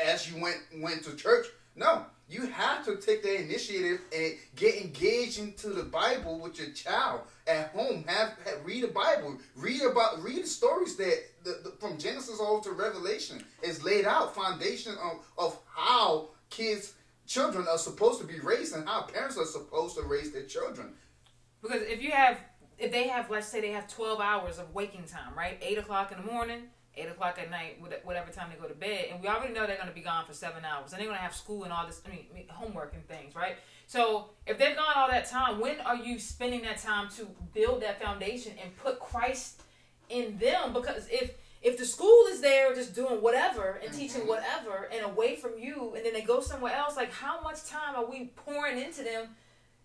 [0.05, 1.47] as you went went to church.
[1.75, 6.69] No, you have to take that initiative and get engaged into the Bible with your
[6.69, 8.03] child at home.
[8.07, 9.37] Have, have read the Bible.
[9.55, 14.05] Read about read the stories that the, the, from Genesis all to Revelation is laid
[14.05, 16.93] out foundation of, of how kids
[17.27, 20.93] children are supposed to be raised and how parents are supposed to raise their children.
[21.61, 22.39] Because if you have
[22.77, 26.11] if they have let's say they have 12 hours of waking time right 8 o'clock
[26.11, 26.63] in the morning
[26.97, 29.75] 8 o'clock at night whatever time they go to bed and we already know they're
[29.75, 31.85] going to be gone for seven hours and they're going to have school and all
[31.85, 33.55] this i mean homework and things right?
[33.87, 37.81] So if they're gone all that time when are you spending that time to build
[37.83, 39.61] that foundation and put christ
[40.09, 40.73] in them?
[40.73, 41.31] Because if
[41.61, 43.99] if the school is there just doing whatever and mm-hmm.
[43.99, 47.65] teaching whatever and away from you and then they go somewhere else like how much
[47.65, 49.29] time are we pouring into them?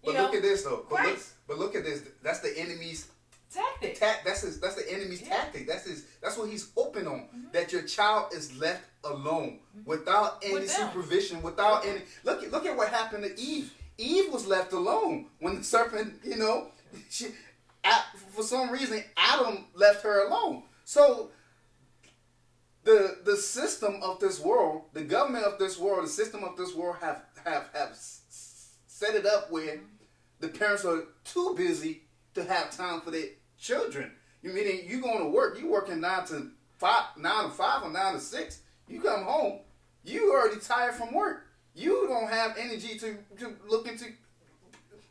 [0.04, 0.24] But know?
[0.24, 0.84] look at this though.
[0.90, 1.18] But look,
[1.48, 2.02] but look at this.
[2.22, 3.08] That's the enemy's
[3.52, 5.28] tactic ta- that's his that's the enemy's yeah.
[5.28, 7.40] tactic that's his that's what he's open on mm-hmm.
[7.52, 9.88] that your child is left alone mm-hmm.
[9.88, 14.32] without any With supervision without any look at look at what happened to eve eve
[14.32, 16.68] was left alone when the serpent you know
[17.10, 17.28] she,
[18.30, 21.30] for some reason adam left her alone so
[22.84, 26.74] the the system of this world, the government of this world, the system of this
[26.74, 29.80] world have have have set it up where
[30.40, 32.02] the parents are too busy
[32.34, 33.26] to have time for their
[33.60, 34.12] children.
[34.42, 37.90] You meaning you going to work, you working nine to five, nine to five or
[37.90, 38.60] nine to six.
[38.88, 39.60] You come home,
[40.02, 41.46] you already tired from work.
[41.74, 44.06] You don't have energy to, to look into.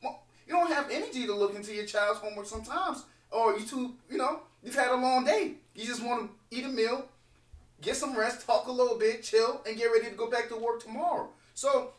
[0.04, 4.18] You don't have energy to look into your child's homework sometimes, or you too, you
[4.18, 5.54] know, you've had a long day.
[5.76, 7.08] You just want to eat a meal,
[7.82, 10.58] get some rest, talk a little bit, chill, and get ready to go back to
[10.58, 11.30] work tomorrow.
[11.54, 11.92] So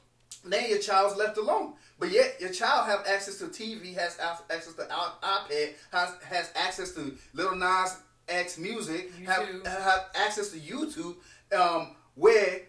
[0.44, 1.74] then your child's left alone.
[1.98, 6.92] But yet your child have access to TV, has access to iPad, has, has access
[6.92, 7.98] to Little Nas
[8.28, 11.16] X music, have, have access to YouTube,
[11.54, 12.62] um, where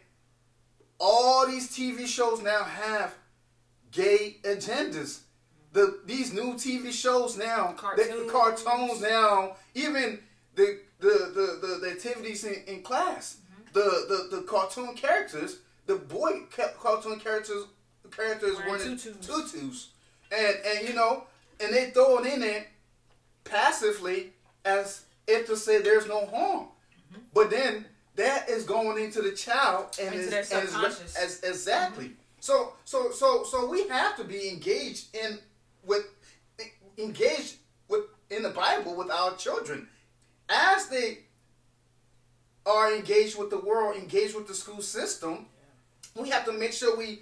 [0.99, 3.13] all these TV shows now have
[3.91, 5.21] gay agendas.
[5.73, 10.19] The these new TV shows now, cartoons, the, the cartoons now, even
[10.55, 13.63] the the the, the, the activities in, in class, mm-hmm.
[13.73, 17.65] the, the the cartoon characters, the boy ca- cartoon characters
[18.11, 19.27] characters wearing tutus.
[19.27, 19.89] tutus,
[20.31, 21.23] and and you know,
[21.59, 22.65] and they throw it in there
[23.43, 24.33] passively
[24.65, 27.21] as if to say there's no harm, mm-hmm.
[27.33, 32.05] but then that is going into the child and into is, and is, as exactly.
[32.05, 32.15] Mm-hmm.
[32.39, 35.39] So so so so we have to be engaged in
[35.83, 36.05] with
[36.97, 37.55] engaged
[37.87, 39.87] with in the Bible with our children
[40.49, 41.19] as they
[42.65, 45.47] are engaged with the world, engaged with the school system,
[46.15, 47.19] we have to make sure we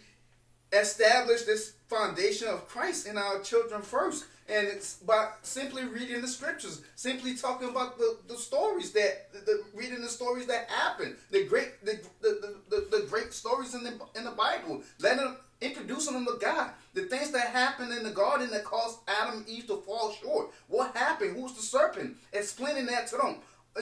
[0.73, 4.25] establish this foundation of Christ in our children first.
[4.47, 9.39] And it's by simply reading the scriptures, simply talking about the, the stories that the,
[9.39, 13.84] the reading the stories that happen, the great the, the, the, the, great stories in
[13.84, 18.04] the in the Bible, letting them introducing them to God, the things that happened in
[18.04, 20.49] the garden that caused Adam and Eve to fall short.
[20.67, 21.36] What happened?
[21.36, 22.15] Who's the serpent?
[22.34, 23.36] Explaining that to them.
[23.75, 23.82] Uh,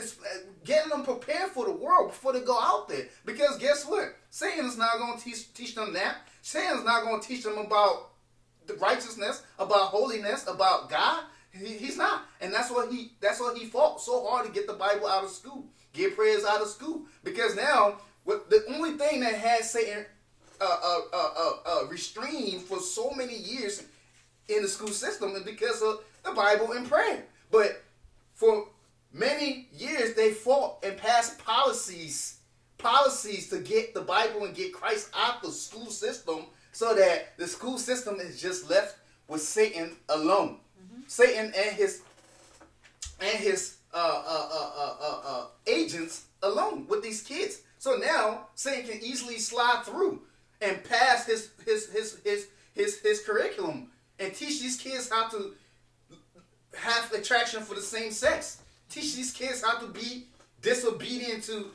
[0.65, 3.05] getting them prepared for the world before they go out there.
[3.25, 4.15] Because guess what?
[4.29, 6.17] Satan's not going to teach teach them that.
[6.41, 8.11] Satan's not going to teach them about
[8.67, 11.23] the righteousness, about holiness, about God.
[11.51, 14.67] He, he's not, and that's what he that's what he fought so hard to get
[14.67, 17.03] the Bible out of school, get prayers out of school.
[17.23, 20.05] Because now, what the only thing that has Satan
[20.59, 23.83] uh, uh, uh, uh, restrained for so many years
[24.49, 27.23] in the school system is because of the Bible and prayer.
[27.51, 27.83] But
[28.33, 28.67] for
[29.17, 32.39] many years, they fought and passed policies,
[32.77, 37.47] policies to get the Bible and get Christ out the school system, so that the
[37.47, 40.59] school system is just left with Satan alone.
[40.81, 41.01] Mm-hmm.
[41.07, 42.01] Satan and his
[43.19, 47.61] and his uh, uh, agents alone with these kids.
[47.79, 50.21] So now Satan can easily slide through
[50.61, 55.53] and pass his his his his his, his curriculum and teach these kids how to
[56.75, 58.61] have attraction for the same sex.
[58.89, 60.27] Teach these kids how to be
[60.61, 61.71] disobedient to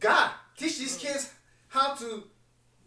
[0.00, 0.30] God.
[0.56, 1.32] Teach these kids
[1.68, 2.24] how to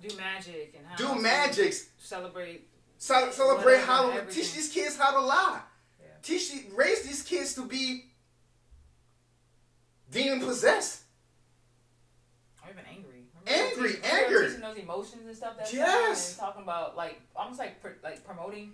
[0.01, 2.67] do magic and how do magics, celebrate.
[2.97, 5.61] ce- celebrate Halloween, teach these kids how to lie,
[5.99, 6.07] Yeah.
[6.23, 8.05] teach raise these kids to be
[10.11, 11.01] demon possessed.
[12.63, 13.25] Or even angry.
[13.47, 14.45] Angry, teaching, anger.
[14.47, 15.57] Teaching those emotions and stuff.
[15.57, 16.37] That's Yes.
[16.37, 18.73] Talking about like almost like pr- like promoting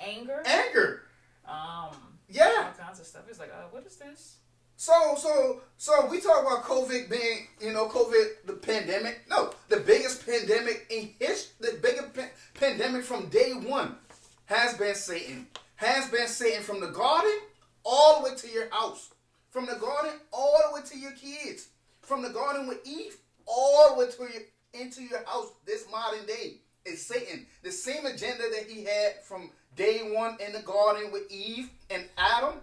[0.00, 0.42] anger.
[0.44, 1.02] Anger,
[1.44, 2.15] Um.
[2.28, 2.72] Yeah.
[2.78, 3.22] All kinds of stuff.
[3.28, 4.36] It's like, uh, what is this?
[4.76, 9.22] So, so, so we talk about COVID being, you know, COVID, the pandemic.
[9.28, 13.96] No, the biggest pandemic in history, the biggest pa- pandemic from day one
[14.44, 15.46] has been Satan.
[15.76, 17.38] Has been Satan from the garden
[17.84, 19.10] all the way to your house.
[19.50, 21.68] From the garden all the way to your kids.
[22.02, 26.26] From the garden with Eve all the way to your, into your house this modern
[26.26, 27.46] day is Satan.
[27.62, 32.04] The same agenda that he had from day one in the garden with Eve and
[32.16, 32.54] Adam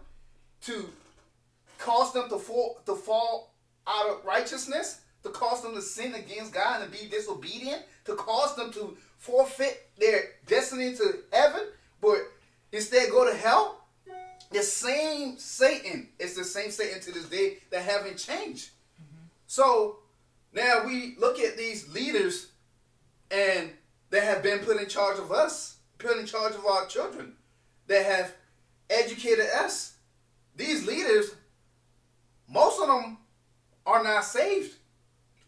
[0.62, 0.90] to
[1.78, 3.54] cause them to fall to fall
[3.88, 8.56] out of righteousness, to cause them to sin against God and be disobedient, to cause
[8.56, 11.62] them to forfeit their destiny to heaven,
[12.02, 12.20] but
[12.72, 13.80] instead go to hell.
[14.52, 18.70] The same Satan is the same Satan to this day that haven't changed.
[19.48, 19.98] So
[20.54, 22.50] now we look at these leaders
[23.32, 23.72] and
[24.12, 27.34] that have been put in charge of us, put in charge of our children,
[27.88, 28.34] that have
[28.90, 29.96] educated us.
[30.56, 31.32] These leaders
[32.54, 33.18] most of them
[33.86, 34.76] are not saved.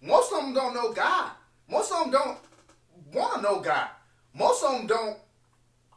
[0.01, 1.31] Most of them don't know God.
[1.69, 2.37] Most of them don't
[3.13, 3.89] want to know God.
[4.33, 5.17] Most of them don't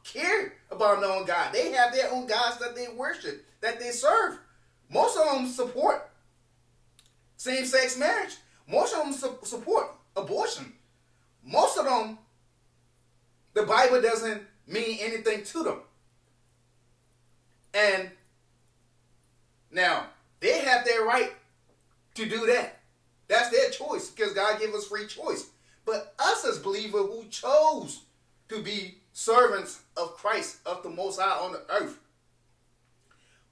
[0.04, 1.52] care about knowing God.
[1.52, 4.38] They have their own gods that they worship, that they serve.
[4.90, 6.08] Most of them support
[7.36, 8.36] same-sex marriage.
[8.68, 10.72] Most of them su- support abortion.
[11.44, 12.18] Most of them,
[13.54, 15.80] the Bible doesn't mean anything to them.
[17.74, 18.10] And
[19.70, 20.06] now,
[20.40, 21.32] they have their right
[22.14, 22.80] to do that.
[23.28, 25.50] That's their choice because God gave us free choice.
[25.84, 28.02] But us as believers who chose
[28.48, 31.98] to be servants of Christ, of the Most High on the earth,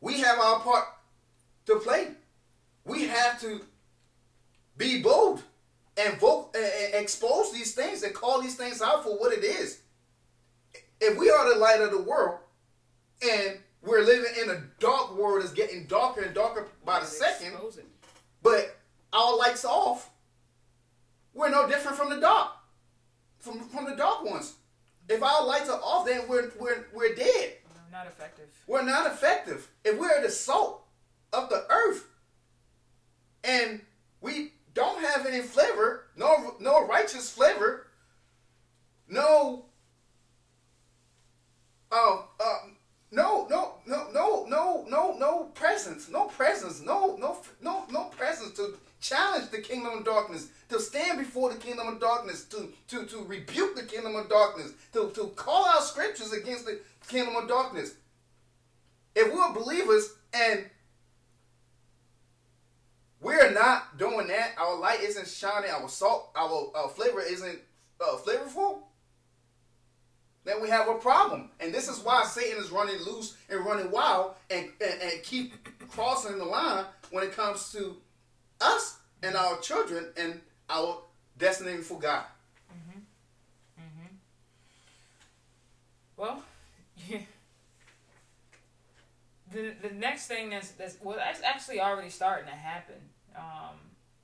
[0.01, 0.85] we have our part
[1.67, 2.09] to play.
[2.85, 3.61] We have to
[4.77, 5.43] be bold
[5.97, 9.81] and vote and expose these things and call these things out for what it is.
[11.01, 12.39] If we are the light of the world
[13.23, 17.55] and we're living in a dark world that's getting darker and darker by the second,
[18.43, 18.77] but
[19.13, 20.11] our lights off,
[21.35, 22.53] we're no different from the dark,
[23.39, 24.55] from from the dark ones.
[25.09, 27.55] If our lights are off, then we're we're we're dead.
[27.75, 28.49] No, not effective.
[28.67, 29.69] We're not effective.
[29.85, 30.85] If we're the salt
[31.33, 32.09] of the earth,
[33.45, 33.83] and
[34.21, 37.87] we don't have any flavor, no no righteous flavor,
[39.09, 39.66] no
[41.93, 42.69] oh uh,
[43.11, 48.57] no no no no no no no presence, no presence, no no no no presence
[48.57, 53.07] to challenge the kingdom of darkness, to stand before the kingdom of darkness, to to
[53.07, 57.49] to rebuke the kingdom of darkness, to to call out scriptures against the kingdom of
[57.49, 57.95] darkness.
[59.15, 60.67] If we're believers and
[63.21, 67.59] we're not doing that, our light isn't shining, our salt, our, our flavor isn't
[68.01, 68.81] uh, flavorful,
[70.47, 71.51] then we have a problem.
[71.61, 75.53] And this is why Satan is running loose and running wild and, and, and keep
[75.91, 77.97] crossing the line when it comes to
[78.61, 81.03] us and our children and our
[81.39, 82.25] destiny for God.
[86.17, 86.43] Well,
[87.09, 87.19] yeah.
[89.53, 92.97] The the next thing that's that's well that's actually already starting to happen.
[93.37, 93.77] Um,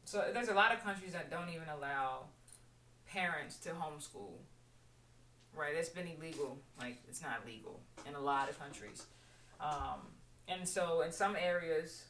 [0.05, 2.25] so there's a lot of countries that don't even allow
[3.07, 4.33] parents to homeschool.
[5.55, 6.59] Right, it's been illegal.
[6.81, 9.07] Like it's not legal in a lot of countries.
[9.61, 10.01] Um,
[10.49, 12.05] and so in some areas,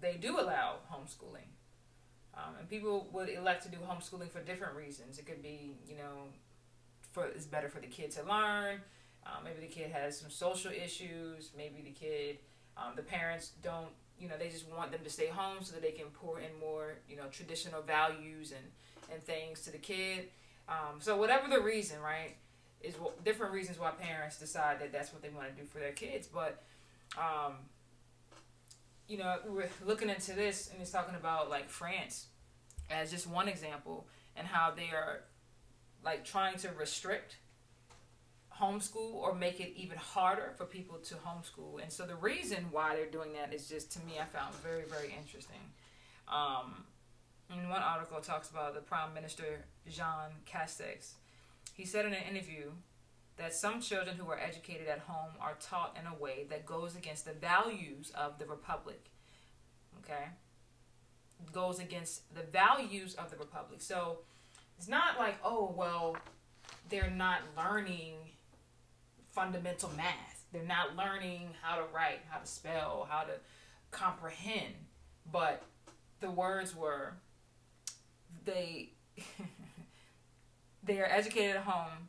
[0.00, 1.48] they do allow homeschooling.
[2.36, 5.18] Um, and people would elect to do homeschooling for different reasons.
[5.18, 6.28] It could be, you know,
[7.12, 8.80] for it's better for the kid to learn.
[9.26, 11.50] Um, maybe the kid has some social issues.
[11.56, 12.38] Maybe the kid,
[12.76, 15.82] um, the parents don't, you know, they just want them to stay home so that
[15.82, 18.64] they can pour in more, you know, traditional values and
[19.12, 20.28] and things to the kid.
[20.68, 22.36] Um, so whatever the reason, right,
[22.80, 25.78] is what, different reasons why parents decide that that's what they want to do for
[25.78, 26.26] their kids.
[26.26, 26.62] But,
[27.18, 27.54] um,
[29.08, 32.26] you know, we're looking into this and it's talking about like France
[32.90, 34.06] as just one example
[34.36, 35.20] and how they are
[36.04, 37.36] like trying to restrict
[38.60, 41.82] homeschool or make it even harder for people to homeschool.
[41.82, 44.84] And so the reason why they're doing that is just to me I found very
[44.84, 45.60] very interesting.
[46.28, 46.84] Um,
[47.50, 51.12] in one article talks about the Prime Minister Jean Castex.
[51.74, 52.70] He said in an interview
[53.36, 56.96] that some children who are educated at home are taught in a way that goes
[56.96, 59.10] against the values of the republic.
[60.04, 60.28] Okay?
[61.52, 63.82] Goes against the values of the republic.
[63.82, 64.18] So
[64.78, 66.16] it's not like oh well
[66.88, 68.14] they're not learning
[69.30, 73.32] fundamental math they're not learning how to write how to spell how to
[73.90, 74.74] comprehend
[75.30, 75.62] but
[76.20, 77.14] the words were
[78.44, 78.90] they
[80.82, 82.08] they are educated at home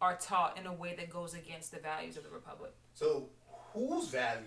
[0.00, 3.28] are taught in a way that goes against the values of the republic So
[3.72, 4.42] whose value?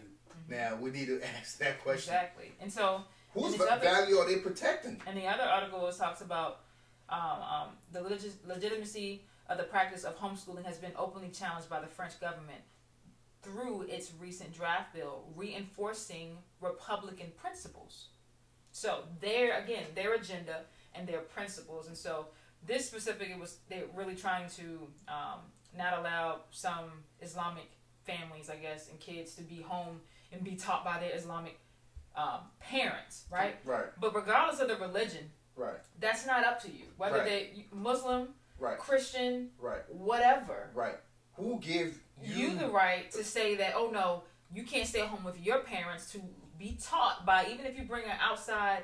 [0.50, 2.14] Now we need to ask that question.
[2.14, 3.02] exactly and so
[3.34, 5.00] Whose And other- value are they protecting?
[5.06, 6.62] And the other article was talks about
[7.10, 11.80] um, um, the legis- legitimacy of the practice of homeschooling has been openly challenged by
[11.80, 12.62] the French government
[13.44, 18.08] through its recent draft bill reinforcing Republican principles.
[18.78, 20.58] So their again their agenda
[20.94, 22.28] and their principles, and so
[22.64, 25.40] this specific it was they're really trying to um,
[25.76, 27.72] not allow some Islamic
[28.06, 30.00] families, I guess, and kids to be home
[30.32, 31.60] and be taught by their Islamic
[32.16, 33.56] um, parents, right?
[33.66, 36.86] Right, But regardless of the religion, right, that's not up to you.
[36.98, 37.26] Whether Right.
[37.26, 38.28] they Muslim,
[38.60, 40.98] right, Christian, right, whatever, right.
[41.34, 43.74] Who give you, you, the right to say that.
[43.76, 44.24] Oh no,
[44.54, 46.22] you can't stay home with your parents to
[46.58, 48.84] be taught by even if you bring an outside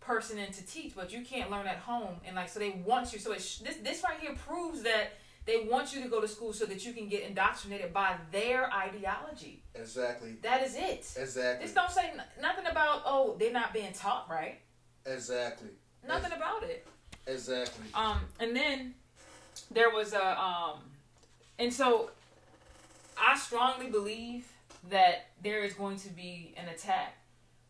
[0.00, 2.16] person in to teach, but you can't learn at home.
[2.26, 3.18] And like so, they want you.
[3.18, 5.12] So it sh- this this right here proves that
[5.44, 8.70] they want you to go to school so that you can get indoctrinated by their
[8.72, 9.62] ideology.
[9.74, 11.10] exactly, That is it.
[11.16, 14.58] exactly, This don't say n- nothing about oh they're not being taught right.
[15.06, 15.70] exactly,
[16.06, 16.86] Nothing about it.
[17.26, 17.86] exactly.
[17.94, 18.94] Um, and then
[19.70, 20.80] there was a um,
[21.58, 22.10] and so
[23.18, 24.46] I strongly believe
[24.90, 27.16] that there is going to be an attack,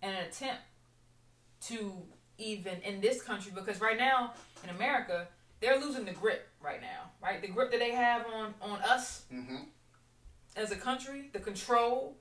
[0.02, 0.62] and an attempt
[1.66, 1.92] to
[2.38, 4.32] even in this country because right now
[4.62, 5.26] in America
[5.60, 7.42] they're losing the grip right now, right?
[7.42, 9.56] The grip that they have on on us Mm-hmm.
[10.56, 12.16] as a country, the control,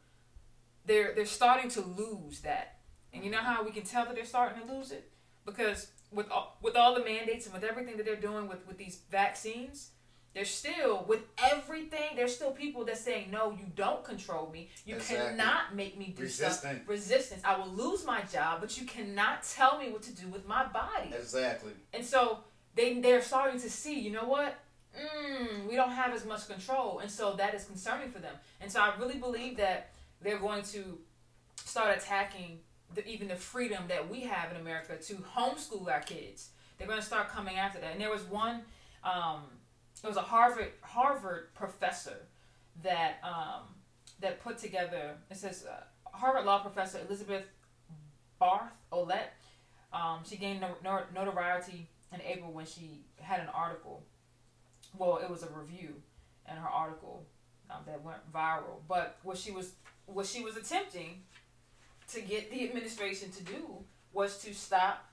[0.85, 2.79] they're they're starting to lose that.
[3.13, 5.11] And you know how we can tell that they're starting to lose it?
[5.45, 8.77] Because with all, with all the mandates and with everything that they're doing with, with
[8.77, 9.91] these vaccines,
[10.33, 11.21] there's still with
[11.51, 14.69] everything, there's still people that saying, No, you don't control me.
[14.85, 15.17] You Exactly.
[15.37, 16.77] cannot make me do Resistant.
[16.77, 16.87] stuff.
[16.89, 17.41] Resistance.
[17.43, 20.65] I will lose my job, but you cannot tell me what to do with my
[20.67, 21.11] body.
[21.13, 21.71] Exactly.
[21.93, 22.39] And so
[22.75, 24.57] they they're starting to see, you know what?
[24.97, 28.33] Mm, we don't have as much control, and so that is concerning for them.
[28.61, 29.89] And so I really believe that
[30.21, 30.97] they're going to
[31.63, 32.59] start attacking
[32.95, 36.49] the, even the freedom that we have in America to homeschool our kids.
[36.77, 37.91] They're going to start coming after that.
[37.91, 38.61] And there was one,
[39.03, 39.41] um,
[40.03, 42.27] it was a Harvard Harvard professor
[42.83, 43.63] that um,
[44.19, 45.15] that put together.
[45.29, 45.83] It says uh,
[46.17, 47.43] Harvard law professor Elizabeth
[48.39, 49.33] Barth Olette.
[49.93, 54.03] Um, she gained no, no, notoriety in April when she had an article.
[54.97, 55.95] Well, it was a review
[56.49, 57.25] in her article
[57.69, 58.81] um, that went viral.
[58.87, 59.73] But what she was
[60.05, 61.23] what she was attempting
[62.09, 63.83] to get the administration to do
[64.13, 65.05] was to stop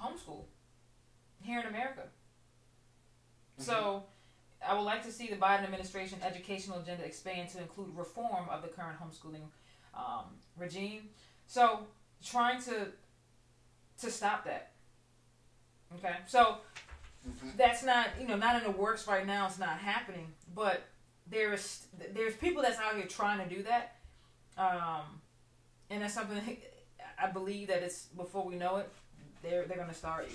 [0.00, 0.44] homeschool
[1.42, 2.02] here in America.
[3.58, 4.04] So,
[4.66, 8.62] I would like to see the Biden administration educational agenda expand to include reform of
[8.62, 9.42] the current homeschooling
[9.94, 10.26] um,
[10.56, 11.08] regime.
[11.46, 11.80] So,
[12.24, 12.88] trying to
[14.00, 14.72] to stop that.
[15.98, 16.58] Okay, so
[17.28, 17.56] Mhm.
[17.56, 19.46] that's not you know not in the works right now.
[19.46, 20.82] It's not happening, but
[21.26, 23.96] there's there's people that's out here trying to do that,
[24.56, 25.20] um,
[25.90, 26.56] and that's something that
[27.22, 28.90] I believe that it's before we know it,
[29.42, 30.28] they're they're gonna start.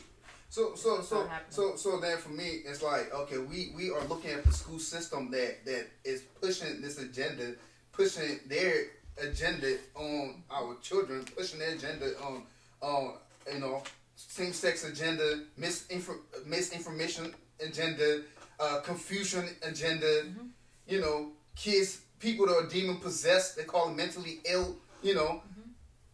[0.49, 4.31] So so so so so then for me it's like okay we we are looking
[4.31, 7.53] at the school system that that is pushing this agenda
[7.91, 8.85] pushing their
[9.21, 12.43] agenda on our children pushing their agenda on
[12.81, 13.13] on
[13.53, 13.83] you know
[14.15, 18.21] same sex agenda misinfor- misinformation agenda
[18.59, 20.49] uh, confusion agenda Mhm.
[20.87, 25.41] you know kids people that are demon possessed they call them mentally ill you know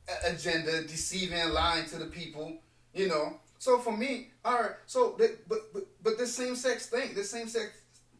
[0.09, 2.57] a- agenda deceiving lying to the people
[2.93, 4.71] you know so for me, all right.
[4.87, 5.61] So, but but
[6.03, 7.71] but this same sex thing, this same sex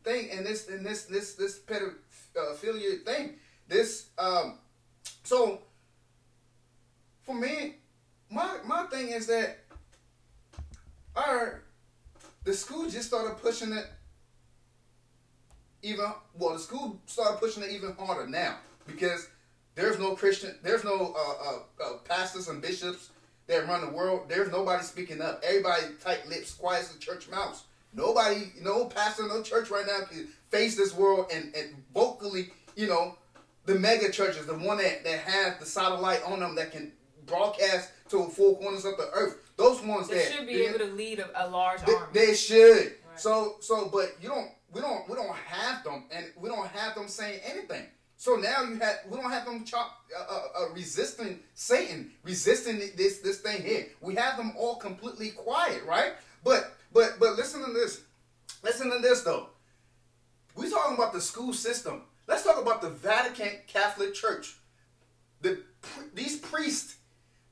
[0.01, 3.33] thing, and this and this this this pedophilia thing,
[3.67, 4.59] this um.
[5.25, 5.59] So,
[7.23, 7.75] for me,
[8.31, 9.57] my my thing is that,
[11.13, 11.55] all right,
[12.45, 13.87] the school just started pushing it.
[15.81, 19.27] Even well, the school started pushing it even harder now because
[19.75, 23.09] there's no Christian, there's no uh, uh, uh, pastors and bishops
[23.47, 24.29] that run the world.
[24.29, 25.43] There's nobody speaking up.
[25.45, 27.65] Everybody tight lips, quiet as a church mouse.
[27.93, 32.87] Nobody, no pastor, no church right now can face this world and, and vocally, you
[32.87, 33.17] know,
[33.65, 36.91] the mega churches, the one that, that have the satellite on them that can
[37.25, 39.37] broadcast to the four corners of the earth.
[39.55, 42.07] Those ones They that should be able to lead a, a large they, army.
[42.13, 42.95] they should.
[43.07, 43.19] Right.
[43.19, 44.49] So so, but you don't.
[44.71, 45.07] We don't.
[45.07, 47.83] We don't have them, and we don't have them saying anything.
[48.17, 52.79] So now you have we don't have them chop, uh, uh, uh, resisting Satan, resisting
[52.95, 53.87] this this thing here.
[54.01, 56.13] We have them all completely quiet, right?
[56.43, 58.01] But but but listen to this.
[58.63, 59.49] Listen to this though.
[60.55, 62.03] We talking about the school system.
[62.27, 64.55] Let's talk about the Vatican Catholic Church.
[65.41, 65.61] The
[66.13, 66.97] these priests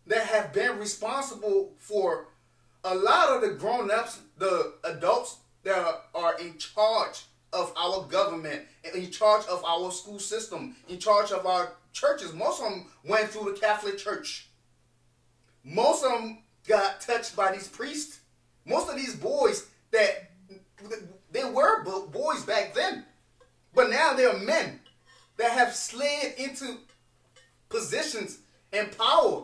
[0.08, 2.28] that have been responsible for
[2.84, 8.62] a lot of the grown-ups, the adults that are in charge of our government,
[8.94, 12.34] in charge of our school system, in charge of our churches.
[12.34, 14.48] Most of them went through the Catholic Church.
[15.64, 18.22] Most of them got touched by these priests.
[18.66, 20.32] Most of these boys that
[21.32, 23.06] they were boys back then,
[23.74, 24.80] but now they're men
[25.38, 26.78] that have slid into
[27.70, 28.40] positions
[28.72, 29.44] and power,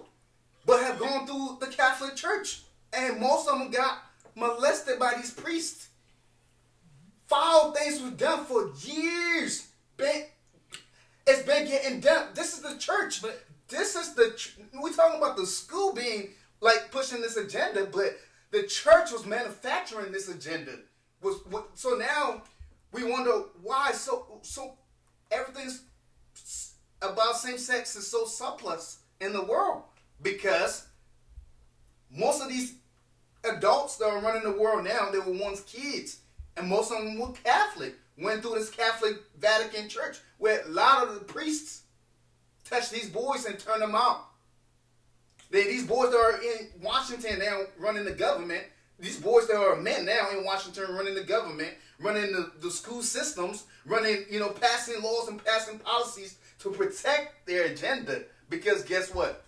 [0.65, 2.61] but have gone through the Catholic Church.
[2.93, 3.99] And most of them got
[4.35, 5.89] molested by these priests.
[7.27, 9.67] Foul things were done for years.
[9.97, 10.25] Been,
[11.25, 12.29] it's been getting done.
[12.33, 13.21] This is the church.
[13.21, 14.35] But this is the
[14.81, 16.29] we talking about the school being
[16.61, 18.17] like pushing this agenda, but
[18.51, 20.71] the church was manufacturing this agenda.
[21.21, 21.35] Was
[21.73, 22.43] so now
[22.93, 24.75] we wonder why so so
[25.31, 25.81] everything's
[27.01, 29.83] about same sex is so surplus in the world
[30.21, 30.87] because
[32.09, 32.75] most of these
[33.43, 36.19] adults that are running the world now they were once kids
[36.57, 37.95] and most of them were Catholic.
[38.17, 41.83] Went through this Catholic Vatican Church where a lot of the priests
[42.65, 44.25] touched these boys and turned them out.
[45.51, 48.63] They, these boys that are in Washington now running the government,
[48.99, 53.03] these boys that are men now in Washington running the government, running the, the school
[53.03, 58.23] systems, running, you know, passing laws and passing policies to protect their agenda.
[58.49, 59.45] Because guess what?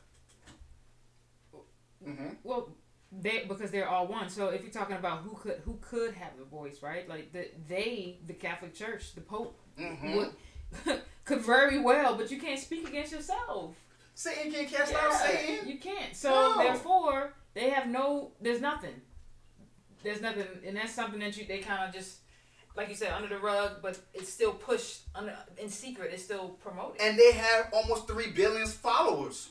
[2.07, 2.29] Mm-hmm.
[2.43, 2.69] Well,
[3.11, 4.29] they because they're all one.
[4.29, 7.07] So if you're talking about who could who could have a voice, right?
[7.07, 10.15] Like the they, the Catholic Church, the Pope, mm-hmm.
[10.15, 13.75] would, could very well, but you can't speak against yourself.
[14.13, 15.67] Satan can't cast yeah, out Satan.
[15.67, 16.15] You can't.
[16.15, 16.57] So no.
[16.57, 18.31] therefore, they have no.
[18.41, 19.01] There's nothing.
[20.03, 22.19] There's nothing, and that's something that you they kind of just
[22.75, 26.11] like you said, under the rug, but it's still pushed under in secret.
[26.13, 27.01] It's still promoted.
[27.01, 29.49] And they have almost three billion followers.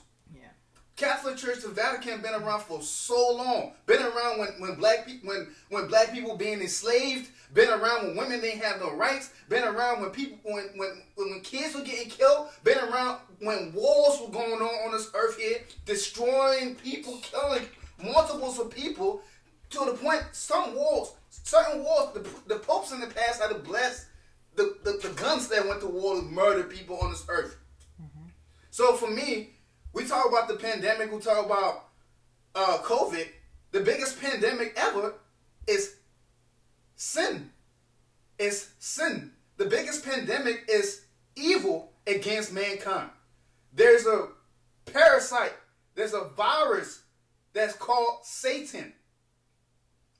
[0.98, 3.72] Catholic Church, the Vatican, been around for so long.
[3.86, 7.30] Been around when, when black people when when black people being enslaved.
[7.54, 9.30] Been around when women didn't have no rights.
[9.48, 12.48] Been around when people when when when kids were getting killed.
[12.64, 17.62] Been around when wars were going on on this earth here, destroying people, killing
[18.02, 19.22] multiples of people
[19.70, 23.58] to the point some wars, certain wars, the, the popes in the past had to
[23.58, 24.06] bless
[24.56, 27.56] the, the, the guns that went to war to murder people on this earth.
[28.02, 28.28] Mm-hmm.
[28.70, 29.57] So for me,
[29.98, 31.12] we talk about the pandemic.
[31.12, 31.86] We talk about
[32.54, 33.26] uh, COVID.
[33.72, 35.14] The biggest pandemic ever
[35.66, 35.96] is
[36.94, 37.50] sin.
[38.38, 39.32] Is sin.
[39.56, 41.02] The biggest pandemic is
[41.34, 43.10] evil against mankind.
[43.74, 44.28] There's a
[44.86, 45.54] parasite.
[45.96, 47.02] There's a virus
[47.52, 48.92] that's called Satan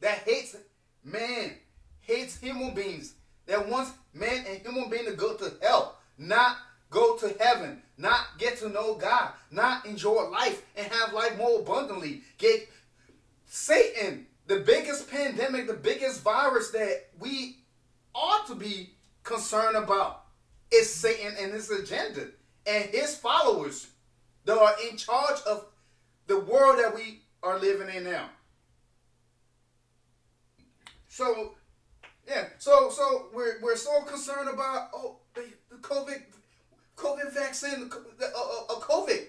[0.00, 0.56] that hates
[1.04, 1.52] man,
[2.00, 3.14] hates human beings,
[3.46, 6.56] that wants man and human being to go to hell, not
[6.90, 11.60] go to heaven, not get to know God, not enjoy life and have life more
[11.60, 12.22] abundantly.
[12.38, 12.68] Get
[13.46, 17.58] Satan, the biggest pandemic, the biggest virus that we
[18.14, 20.24] ought to be concerned about
[20.72, 22.28] is Satan and his agenda
[22.66, 23.88] and his followers
[24.44, 25.66] that are in charge of
[26.26, 28.28] the world that we are living in now.
[31.08, 31.54] So,
[32.26, 36.22] yeah, so so we're we're so concerned about oh the, the COVID
[36.98, 39.26] COVID vaccine, a, a, uh, uh, a COVID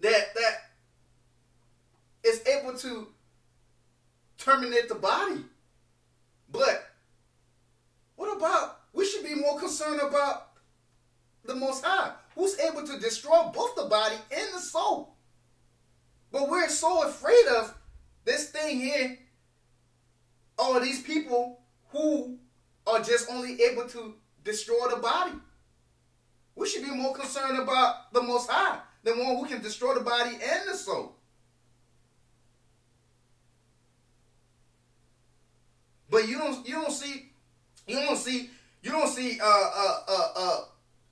[0.00, 0.54] that that
[2.24, 3.08] is able to
[4.38, 5.44] terminate the body.
[6.50, 6.90] But
[8.16, 10.48] what about we should be more concerned about
[11.44, 15.14] the Most High, who's able to destroy both the body and the soul.
[16.30, 17.74] But we're so afraid of
[18.24, 19.18] this thing here,
[20.58, 22.38] all these people who
[22.86, 24.14] are just only able to
[24.44, 25.32] destroy the body.
[26.60, 30.00] We should be more concerned about the Most High, the one who can destroy the
[30.00, 31.16] body and the soul.
[36.10, 37.32] But you don't you don't see
[37.86, 38.50] you don't see
[38.82, 40.60] you don't see uh uh uh uh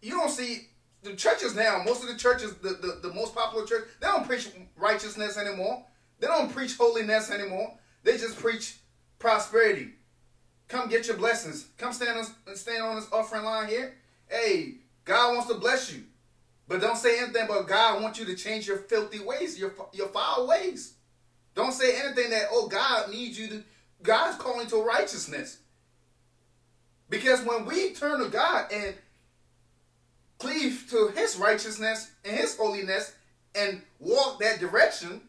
[0.02, 0.66] you don't see
[1.02, 4.26] the churches now, most of the churches, the, the, the most popular church, they don't
[4.26, 5.82] preach righteousness anymore.
[6.20, 7.72] They don't preach holiness anymore.
[8.02, 8.76] They just preach
[9.18, 9.92] prosperity.
[10.68, 11.68] Come get your blessings.
[11.78, 13.94] Come stand on stand on this offering line here.
[14.28, 14.74] Hey,
[15.08, 16.04] God wants to bless you.
[16.68, 20.08] But don't say anything but God wants you to change your filthy ways, your, your
[20.08, 20.92] foul ways.
[21.54, 23.64] Don't say anything that, oh, God needs you to,
[24.02, 25.58] God's calling to righteousness.
[27.08, 28.94] Because when we turn to God and
[30.38, 33.14] cleave to his righteousness and his holiness
[33.54, 35.22] and walk that direction,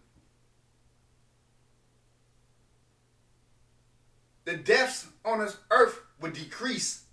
[4.44, 7.06] the deaths on this earth would decrease.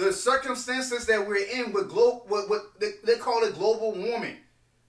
[0.00, 4.36] The circumstances that we're in with global, what, what they, they call it global warming.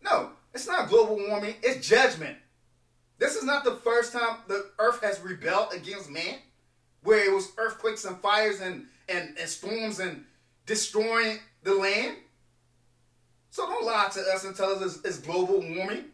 [0.01, 1.55] No, it's not global warming.
[1.61, 2.37] It's judgment.
[3.17, 6.35] This is not the first time the earth has rebelled against man,
[7.03, 10.23] where it was earthquakes and fires and, and, and storms and
[10.65, 12.15] destroying the land.
[13.49, 16.05] So don't lie to us and tell us it's, it's global warming.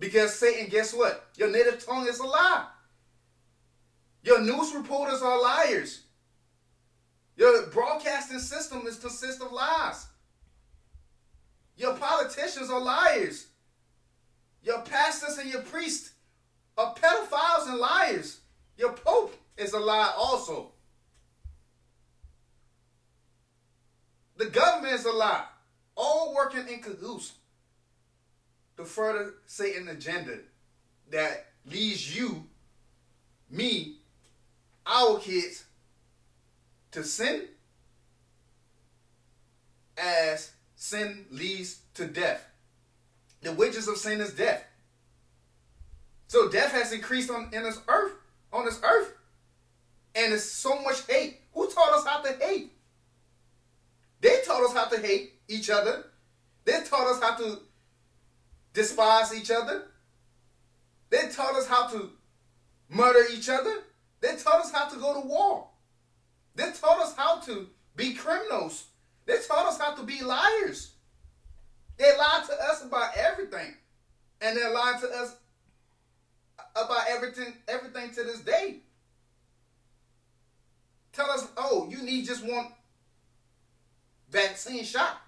[0.00, 1.28] Because Satan, guess what?
[1.36, 2.66] Your native tongue is a lie.
[4.24, 6.00] Your news reporters are liars.
[7.40, 10.08] Your broadcasting system is consists of lies.
[11.74, 13.46] Your politicians are liars.
[14.62, 16.12] Your pastors and your priests
[16.76, 18.40] are pedophiles and liars.
[18.76, 20.72] Your pope is a lie also.
[24.36, 25.44] The government is a lie.
[25.96, 27.32] All working in cahoots
[28.76, 30.40] to further Satan agenda
[31.08, 32.44] that leads you,
[33.50, 33.96] me,
[34.84, 35.64] our kids
[36.92, 37.46] to sin
[39.96, 42.44] as sin leads to death.
[43.42, 44.64] The wages of sin is death.
[46.28, 48.12] So death has increased on in this earth,
[48.52, 49.12] on this earth.
[50.14, 51.40] And it's so much hate.
[51.54, 52.72] Who taught us how to hate?
[54.20, 56.04] They taught us how to hate each other.
[56.64, 57.58] They taught us how to
[58.72, 59.84] despise each other.
[61.08, 62.10] They taught us how to
[62.88, 63.74] murder each other.
[64.20, 65.69] They taught us how to go to war.
[66.54, 68.86] They taught us how to be criminals.
[69.26, 70.92] They taught us how to be liars.
[71.96, 73.74] They lied to us about everything.
[74.40, 75.36] And they lied to us
[76.74, 78.78] about everything, everything to this day.
[81.12, 82.68] Tell us, oh, you need just one
[84.30, 85.20] vaccine shot.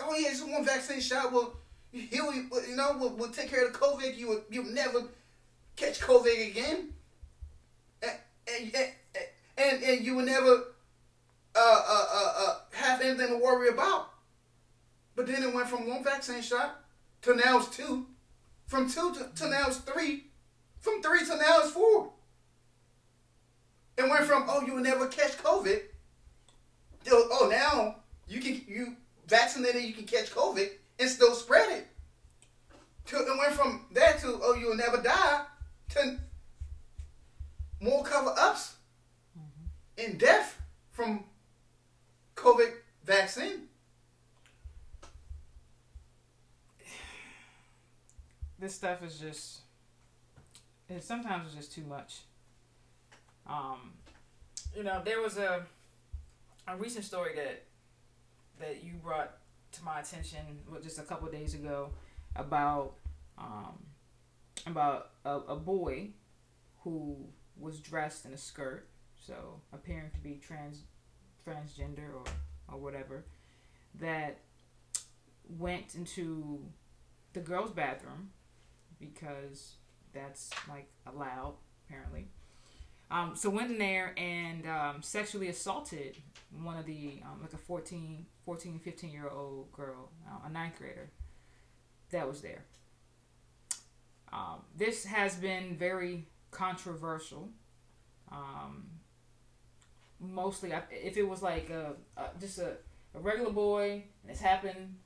[0.00, 1.56] Oh yeah, just one vaccine shot will
[1.90, 2.48] heal you.
[2.68, 4.16] You know, will, will take care of the COVID.
[4.16, 5.02] You will, you'll never
[5.74, 6.92] catch COVID again.
[8.02, 8.12] And
[8.48, 8.90] and, and,
[9.56, 10.64] and and you will never
[11.54, 14.10] uh, uh, uh, uh, have anything to worry about.
[15.14, 16.84] But then it went from one vaccine shot
[17.22, 18.06] to now it's two.
[18.66, 20.24] From two to, to now it's three.
[20.80, 22.12] From three to now it's four.
[23.96, 25.80] It went from oh you will never catch COVID.
[27.04, 27.96] To, oh now
[28.28, 28.96] you can you
[29.26, 31.86] vaccinated you can catch COVID and still spread it.
[33.06, 35.44] To, it went from that to oh you will never die
[35.90, 36.18] to
[37.80, 38.75] more cover ups
[39.98, 41.24] and death from
[42.36, 42.72] COVID
[43.04, 43.68] vaccine.
[48.58, 49.60] This stuff is just
[50.88, 52.20] it sometimes it's just too much.
[53.46, 53.92] Um,
[54.76, 55.66] you know, there was a
[56.68, 57.64] a recent story that
[58.58, 59.36] that you brought
[59.72, 60.40] to my attention
[60.82, 61.90] just a couple days ago
[62.34, 62.94] about
[63.38, 63.78] um,
[64.66, 66.08] about a, a boy
[66.80, 67.16] who
[67.58, 68.88] was dressed in a skirt,
[69.26, 70.82] so appearing to be trans
[71.46, 72.24] transgender or
[72.72, 73.24] or whatever,
[74.00, 74.38] that
[75.48, 76.60] went into
[77.32, 78.30] the girls' bathroom
[78.98, 79.74] because
[80.12, 81.54] that's like allowed
[81.86, 82.28] apparently.
[83.08, 86.16] Um, so went in there and um, sexually assaulted
[86.50, 90.78] one of the um, like a 14, 14, 15 year old girl, uh, a ninth
[90.78, 91.10] grader
[92.10, 92.64] that was there.
[94.32, 97.50] Um, this has been very controversial.
[98.32, 98.86] Um,
[100.20, 102.76] mostly, if it was like a, a just a,
[103.14, 104.96] a regular boy and it's happened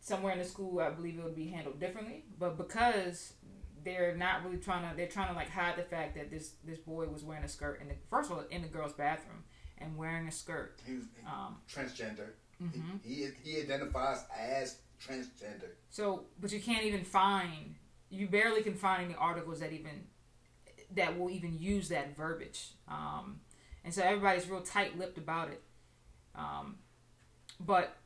[0.00, 2.24] somewhere in the school, I believe it would be handled differently.
[2.38, 3.34] But because
[3.84, 6.78] they're not really trying to, they're trying to like hide the fact that this this
[6.78, 9.44] boy was wearing a skirt in the first of all in the girls' bathroom
[9.78, 10.80] and wearing a skirt.
[10.86, 12.30] He's um, transgender.
[12.62, 12.96] Mm-hmm.
[13.04, 15.70] He, he he identifies as transgender.
[15.90, 17.74] So, but you can't even find,
[18.08, 20.04] you barely can find any articles that even
[20.94, 22.70] that will even use that verbiage.
[22.88, 23.40] Um,
[23.86, 25.62] and so everybody's real tight-lipped about it.
[26.34, 26.74] Um,
[27.60, 27.96] but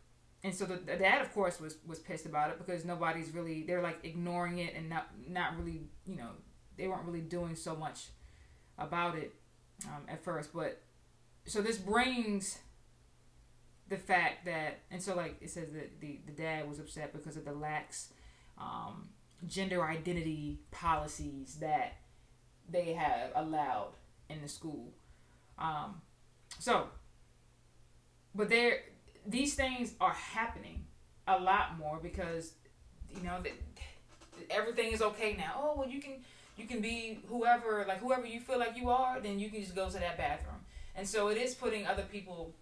[0.45, 3.63] and so the, the, dad, of course, was was pissed about it because nobody's really
[3.63, 6.29] they're like ignoring it and not not really you know
[6.77, 8.09] they weren't really doing so much
[8.79, 9.35] about it
[9.87, 10.53] um, at first.
[10.53, 10.83] But
[11.47, 12.59] so this brings
[13.89, 17.39] the fact that and so like it says that the the dad was upset because
[17.39, 18.13] of the lax
[18.59, 19.09] um,
[19.47, 21.95] gender identity policies that
[22.69, 23.95] they have allowed
[24.29, 24.93] in the school.
[25.61, 26.01] Um,
[26.59, 26.89] so,
[28.35, 28.81] but there
[29.27, 30.87] these things are happening
[31.29, 32.55] a lot more because
[33.15, 33.53] you know that
[34.51, 35.61] everything is okay now.
[35.63, 36.25] Oh well, you can
[36.57, 39.75] you can be whoever like whoever you feel like you are, then you can just
[39.75, 40.57] go to that bathroom.
[40.97, 42.55] And so it is putting other people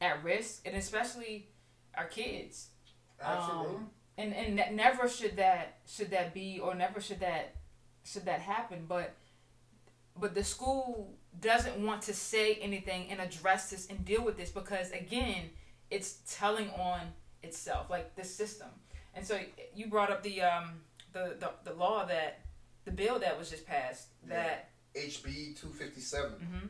[0.00, 1.48] at risk, and especially
[1.94, 2.68] our kids.
[3.20, 3.76] Absolutely.
[3.76, 7.54] Um, and and that never should that should that be or never should that
[8.04, 8.84] should that happen.
[8.88, 9.14] But
[10.18, 14.50] but the school doesn't want to say anything and address this and deal with this
[14.50, 15.50] because again,
[15.90, 17.00] it's telling on
[17.42, 18.68] itself, like the system.
[19.14, 19.38] And so
[19.74, 20.80] you brought up the um
[21.12, 22.40] the the, the law that
[22.84, 26.30] the bill that was just passed that HB 257.
[26.32, 26.68] mhm,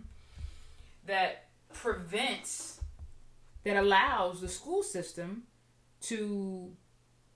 [1.07, 2.81] that prevents
[3.65, 5.43] that allows the school system
[6.01, 6.73] to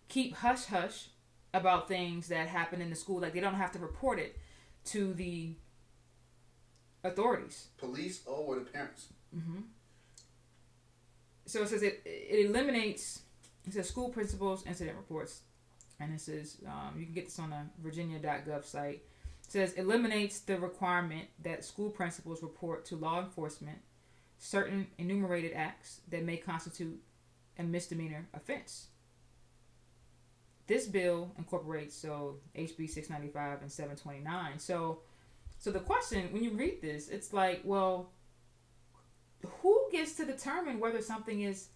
[0.09, 1.09] keep hush hush
[1.53, 4.37] about things that happen in the school like they don't have to report it
[4.85, 5.55] to the
[7.05, 9.09] authorities Police or the parents.
[9.33, 9.61] hmm
[11.47, 13.23] So it says it, it eliminates.
[13.67, 15.43] It says school principals incident reports,
[15.99, 19.03] and this is um, you can get this on the Virginia.gov site.
[19.45, 23.79] It says eliminates the requirement that school principals report to law enforcement
[24.39, 26.99] certain enumerated acts that may constitute
[27.59, 28.87] a misdemeanor offense.
[30.67, 34.59] This bill incorporates so HB 695 and 729.
[34.59, 35.01] So
[35.61, 38.11] so the question when you read this, it's like, well,
[39.63, 41.69] who gets to determine whether something is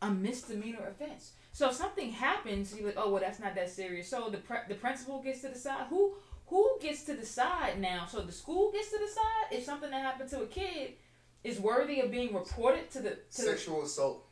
[0.00, 1.32] a misdemeanor offense?
[1.52, 4.08] So if something happens, you're like, oh well, that's not that serious.
[4.08, 6.14] So the pre- the principal gets to decide who
[6.46, 8.06] who gets to decide now.
[8.06, 10.94] So the school gets to decide if something that happened to a kid
[11.44, 14.26] is worthy of being reported to the to the, Sexual assault.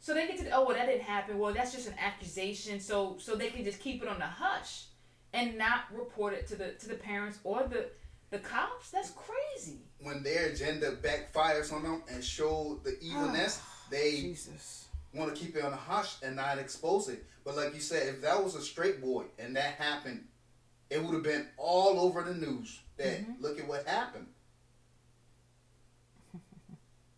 [0.00, 1.38] so they get to oh well that didn't happen.
[1.38, 2.78] Well that's just an accusation.
[2.78, 4.84] So so they can just keep it on the hush
[5.32, 7.88] and not report it to the to the parents or the
[8.30, 8.90] the cops.
[8.90, 9.78] That's crazy.
[10.00, 13.60] When their agenda backfires on them and show the evilness,
[13.90, 14.86] they Jesus.
[15.14, 17.24] want to keep it on the hush and not expose it.
[17.44, 20.24] But like you said, if that was a straight boy and that happened,
[20.90, 22.78] it would have been all over the news.
[22.96, 23.40] That Mhm.
[23.40, 24.26] look at what happened.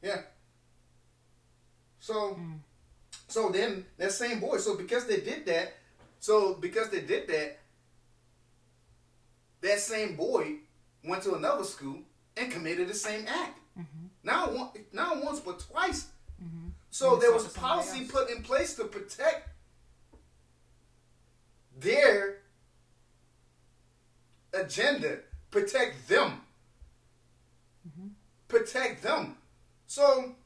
[0.03, 0.23] Yeah.
[2.01, 2.59] So, Mm.
[3.29, 4.59] so then that same boy.
[4.59, 5.75] So because they did that,
[6.19, 7.59] so because they did that,
[9.61, 10.57] that same boy
[11.05, 12.03] went to another school
[12.37, 13.59] and committed the same act.
[13.79, 14.09] Mhm.
[14.23, 16.07] Not one, not once, but twice.
[16.43, 16.73] Mhm.
[16.91, 19.49] So there was a policy put in place to protect
[21.77, 22.43] their
[24.53, 26.47] agenda, protect them,
[27.89, 28.11] Mhm.
[28.49, 29.39] protect them.
[29.87, 30.37] So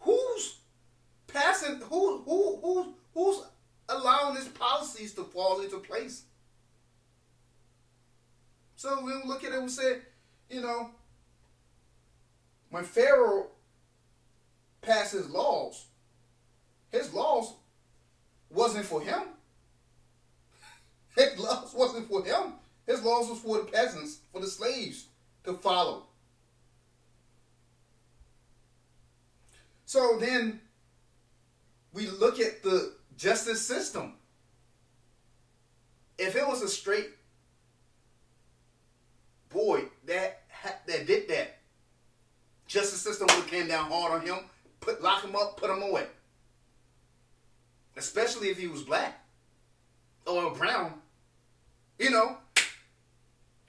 [0.00, 0.58] who's
[1.26, 1.80] passing?
[1.82, 3.44] Who who who who's
[3.88, 6.24] allowing these policies to fall into place?
[8.78, 9.98] So we look at it and say,
[10.48, 10.90] you know,
[12.70, 13.48] when Pharaoh
[14.82, 15.86] passes laws,
[16.92, 17.54] his laws
[18.48, 19.20] wasn't for him.
[21.16, 22.52] His laws wasn't for him.
[22.86, 25.06] His laws was for the peasants, for the slaves
[25.42, 26.04] to follow.
[29.86, 30.60] So then
[31.92, 34.14] we look at the justice system.
[36.16, 37.17] If it was a straight
[39.50, 40.42] boy that
[40.86, 41.58] that did that,
[42.66, 44.38] justice system would came down hard on him,
[44.80, 46.06] put lock him up, put him away.
[47.96, 49.24] Especially if he was black
[50.26, 50.94] or brown,
[51.98, 52.36] you know.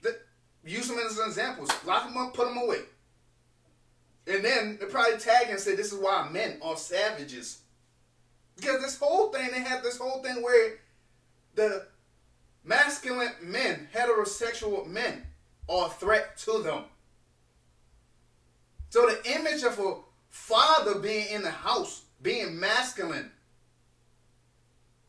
[0.02, 0.16] The,
[0.64, 1.66] use him as an example.
[1.84, 2.80] Lock him up, put him away.
[4.26, 7.60] And then they probably tag and say, "This is why men are savages."
[8.56, 10.78] Because this whole thing, they have this whole thing where
[11.54, 11.86] the
[12.62, 15.26] masculine men, heterosexual men,
[15.68, 16.84] a threat to them.
[18.90, 19.96] So the image of a
[20.28, 23.30] father being in the house, being masculine,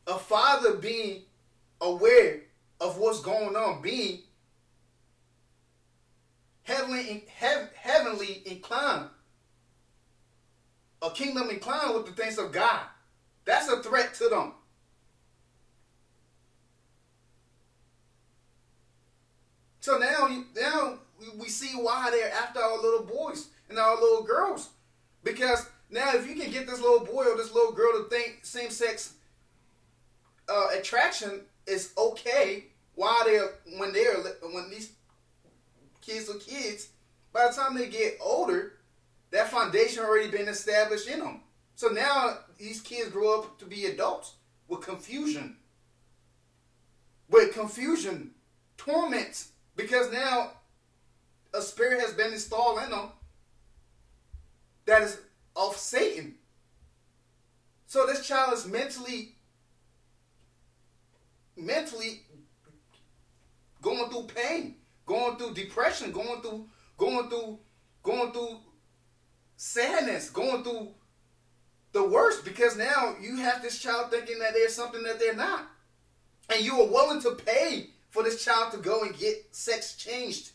[0.06, 1.22] a father being
[1.80, 2.40] aware
[2.80, 4.20] of what's going on, being
[6.62, 9.08] heavenly, heav- heavenly inclined,
[11.00, 12.82] a kingdom inclined with the things of God.
[13.44, 14.52] That's a threat to them.
[19.82, 21.00] So now, now
[21.36, 24.70] we- see why they're after our little boys and our little girls,
[25.24, 28.44] because now if you can get this little boy or this little girl to think
[28.44, 29.14] same sex
[30.48, 34.18] uh, attraction is okay, while they're when they're
[34.52, 34.92] when these
[36.00, 36.88] kids are kids,
[37.32, 38.74] by the time they get older,
[39.30, 41.42] that foundation already been established in them.
[41.74, 44.34] So now these kids grow up to be adults
[44.68, 45.56] with confusion,
[47.28, 48.34] with confusion,
[48.76, 49.46] torment,
[49.82, 50.52] because now
[51.52, 53.10] a spirit has been installed in them
[54.86, 55.20] that is
[55.54, 56.36] of Satan.
[57.86, 59.34] So this child is mentally,
[61.56, 62.22] mentally
[63.82, 66.66] going through pain, going through depression, going through,
[66.96, 67.58] going through,
[68.02, 68.58] going through
[69.56, 70.88] sadness, going through
[71.92, 75.68] the worst because now you have this child thinking that there's something that they're not.
[76.48, 80.52] And you are willing to pay for this child to go and get sex changed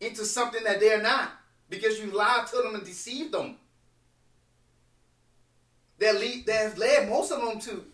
[0.00, 1.30] into something that they're not
[1.70, 3.56] because you lied to them and deceived them.
[6.00, 7.84] That lead that has led most of them to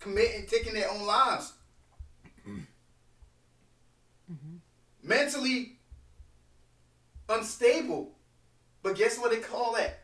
[0.00, 1.52] commit and taking their own lives.
[2.48, 2.62] Mm-hmm.
[5.02, 5.72] Mentally
[7.28, 8.12] unstable.
[8.82, 9.98] But guess what they call that?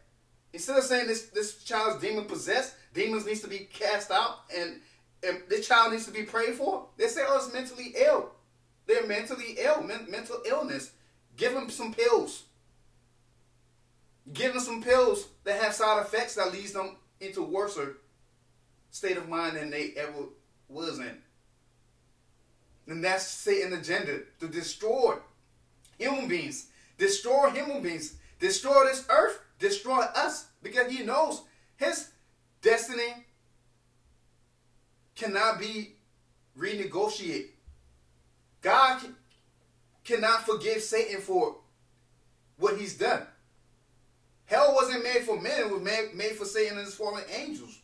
[0.52, 4.82] Instead of saying this this child's demon possessed, demons needs to be cast out, and,
[5.22, 8.30] and this child needs to be prayed for, they say, oh, it's mentally ill.
[8.86, 10.92] They're mentally ill, men, mental illness.
[11.36, 12.44] Give them some pills.
[14.32, 17.78] Give them some pills that have side effects that leads them into worse
[18.90, 20.26] state of mind than they ever
[20.68, 21.18] was in.
[22.88, 25.14] And that's Satan's agenda to destroy
[25.98, 26.66] human beings,
[26.98, 31.42] destroy human beings, destroy this earth, destroy us, because he knows
[31.76, 32.10] his
[32.60, 33.21] destiny
[35.14, 35.94] cannot be
[36.58, 37.48] renegotiated.
[38.60, 39.00] God
[40.04, 41.56] cannot forgive Satan for
[42.58, 43.26] what he's done.
[44.46, 47.78] Hell wasn't made for men, it was made, made for Satan and his fallen angels.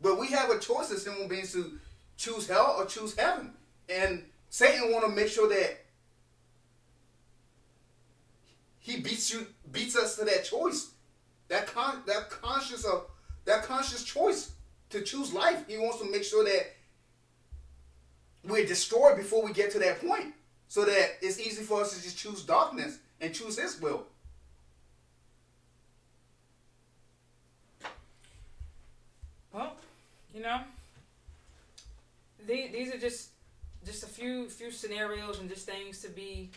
[0.00, 1.78] But we have a choice as human beings to
[2.16, 3.52] choose hell or choose heaven.
[3.88, 5.78] And Satan want to make sure that
[8.78, 10.92] he beats you, beats us to that choice,
[11.48, 13.06] that con, that conscious of
[13.44, 14.52] that conscious choice
[14.90, 15.64] to choose life.
[15.68, 16.72] He wants to make sure that
[18.44, 20.34] we're destroyed before we get to that point,
[20.68, 24.04] so that it's easy for us to just choose darkness and choose His will.
[29.52, 29.72] Well,
[30.34, 30.60] you know,
[32.46, 33.30] these are just
[33.84, 36.50] just a few few scenarios and just things to be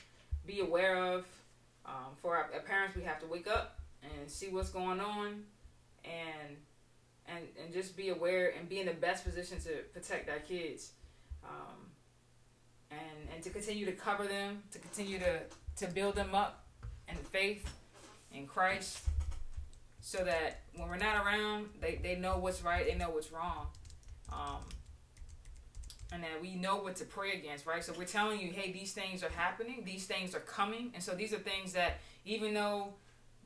[0.46, 1.26] be aware of.
[1.86, 5.44] Um, for our, our, parents, we have to wake up and see what's going on,
[6.04, 6.58] and
[7.36, 10.92] and and just be aware and be in the best position to protect our kids,
[11.44, 11.92] um,
[12.92, 15.40] and and to continue to cover them, to continue to
[15.78, 16.66] to build them up
[17.08, 17.70] in faith
[18.34, 19.00] in Christ,
[20.02, 23.68] so that when we're not around, they they know what's right, they know what's wrong.
[24.32, 24.62] Um,
[26.12, 27.84] and that we know what to pray against, right?
[27.84, 31.14] So we're telling you, hey, these things are happening, these things are coming, and so
[31.14, 32.94] these are things that even though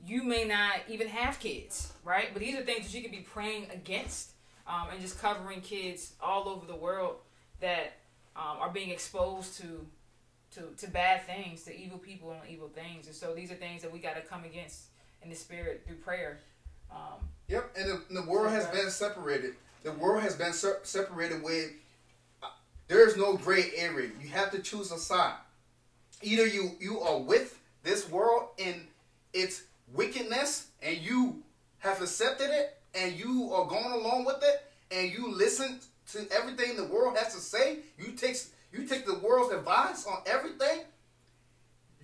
[0.05, 2.29] you may not even have kids, right?
[2.33, 4.31] But these are things that you could be praying against,
[4.67, 7.17] um, and just covering kids all over the world
[7.61, 7.93] that
[8.35, 9.85] um, are being exposed to,
[10.55, 13.81] to to bad things, to evil people and evil things, and so these are things
[13.81, 14.85] that we got to come against
[15.21, 16.39] in the spirit through prayer.
[16.91, 19.55] Um, yep, and the, the world has been separated.
[19.83, 21.71] The world has been se- separated with
[22.87, 24.09] there is no gray area.
[24.21, 25.35] You have to choose a side.
[26.21, 28.87] Either you you are with this world in
[29.33, 29.63] its
[29.93, 31.43] wickedness and you
[31.79, 35.79] have accepted it and you are going along with it and you listen
[36.11, 37.77] to everything the world has to say.
[37.97, 38.37] You take
[38.71, 40.81] you take the world's advice on everything.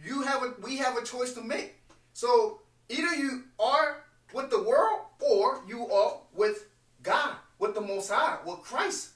[0.06, 1.76] You have a we have a choice to make.
[2.14, 6.68] So either you are with the world or you are with
[7.04, 9.10] God, with the Most High, with Christ.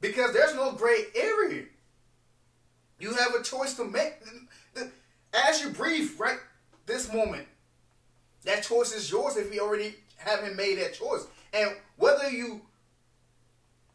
[0.00, 1.64] Because there's no gray area.
[2.98, 4.14] You have a choice to make.
[5.32, 6.38] As you breathe right
[6.86, 7.46] this moment,
[8.44, 11.26] that choice is yours if you already haven't made that choice.
[11.52, 12.62] And whether you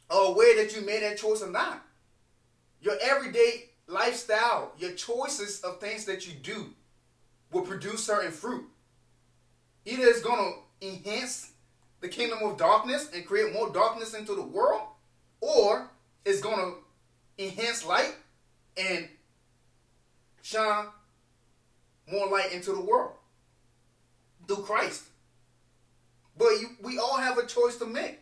[0.09, 1.83] are aware that you made that choice or not,
[2.81, 6.73] your everyday lifestyle, your choices of things that you do
[7.51, 8.65] will produce certain fruit.
[9.85, 11.51] Either it's going to enhance
[12.01, 14.81] the kingdom of darkness and create more darkness into the world,
[15.41, 15.89] or
[16.25, 18.15] it's going to enhance light
[18.77, 19.07] and
[20.41, 20.85] shine
[22.11, 23.13] more light into the world
[24.47, 25.03] through Christ.
[26.37, 28.19] But you, we all have a choice to make,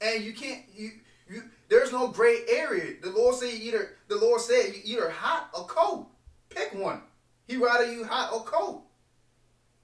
[0.00, 0.62] and you can't.
[0.74, 0.90] You
[1.28, 1.42] you.
[1.68, 2.94] There's no gray area.
[3.02, 3.96] The Lord said either.
[4.08, 6.06] The Lord said you either hot or cold.
[6.48, 7.02] Pick one.
[7.46, 8.82] He rather you hot or cold.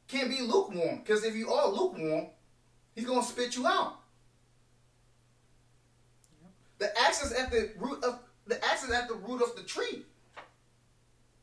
[0.08, 2.26] Can't be lukewarm because if you are lukewarm,
[2.94, 3.96] He's gonna spit you out.
[6.78, 9.62] The axe is at the root of the axe is at the root of the
[9.62, 10.04] tree.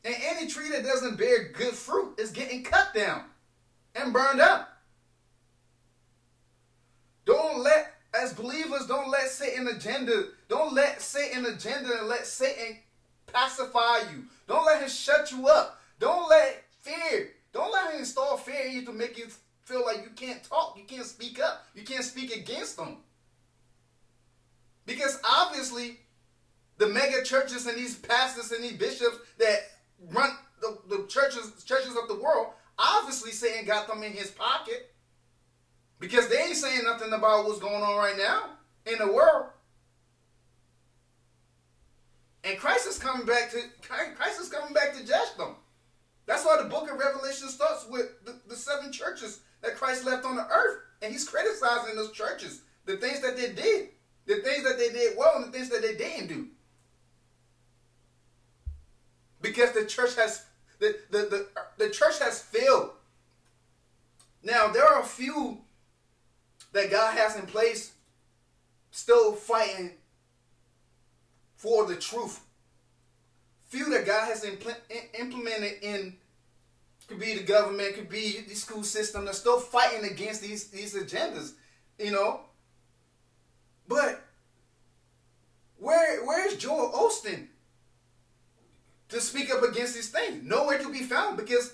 [0.03, 3.23] And any tree that doesn't bear good fruit is getting cut down
[3.95, 4.69] and burned up.
[7.25, 12.77] Don't let, as believers, don't let Satan agenda, don't let Satan agenda and let Satan
[13.27, 14.23] pacify you.
[14.47, 15.79] Don't let him shut you up.
[15.99, 19.27] Don't let fear, don't let him install fear in you to make you
[19.63, 22.97] feel like you can't talk, you can't speak up, you can't speak against them.
[24.85, 25.99] Because obviously,
[26.77, 29.59] the mega churches and these pastors and these bishops that
[30.11, 30.31] run
[30.61, 32.47] the, the churches churches of the world,
[32.79, 34.93] obviously Satan got them in his pocket.
[35.99, 38.51] Because they ain't saying nothing about what's going on right now
[38.85, 39.47] in the world.
[42.45, 45.55] And Christ is coming back to Christ is coming back to judge them.
[46.25, 50.25] That's why the book of Revelation starts with the, the seven churches that Christ left
[50.25, 50.83] on the earth.
[51.01, 53.89] And he's criticizing those churches, the things that they did,
[54.25, 56.47] the things that they did well, and the things that they didn't do.
[59.41, 60.45] Because the church has
[60.79, 62.91] the, the, the, the church has failed.
[64.43, 65.59] Now there are a few
[66.71, 67.93] that God has in place
[68.91, 69.91] still fighting
[71.55, 72.41] for the truth.
[73.67, 74.75] Few that God has impl-
[75.19, 76.15] implemented in
[77.07, 79.25] could be the government, could be the school system.
[79.25, 81.53] They're still fighting against these these agendas,
[81.97, 82.41] you know.
[83.87, 84.21] But
[85.77, 87.47] where where's Joel Osteen
[89.09, 90.43] to speak up against these things?
[90.43, 91.73] Nowhere to be found because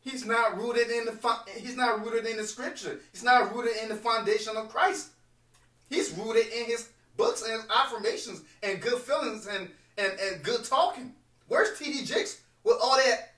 [0.00, 3.00] he's not rooted in the he's not rooted in the scripture.
[3.12, 5.08] He's not rooted in the foundation of Christ.
[5.88, 11.14] He's rooted in his books and affirmations and good feelings and and, and good talking.
[11.46, 12.40] Where's TD Jakes?
[12.64, 13.34] with all that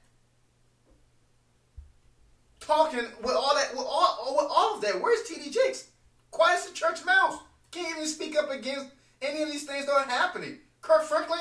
[2.61, 5.01] talking, with all that, with all, with all of that.
[5.01, 5.89] Where's TD Jakes?
[6.31, 7.39] Quiet as a church mouse.
[7.71, 8.87] Can't even speak up against
[9.21, 10.59] any of these things that are happening.
[10.87, 11.41] Kirk Franklin,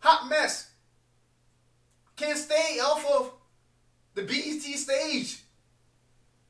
[0.00, 0.72] hot mess.
[2.16, 3.30] Can't stay off of
[4.14, 5.44] the BET stage,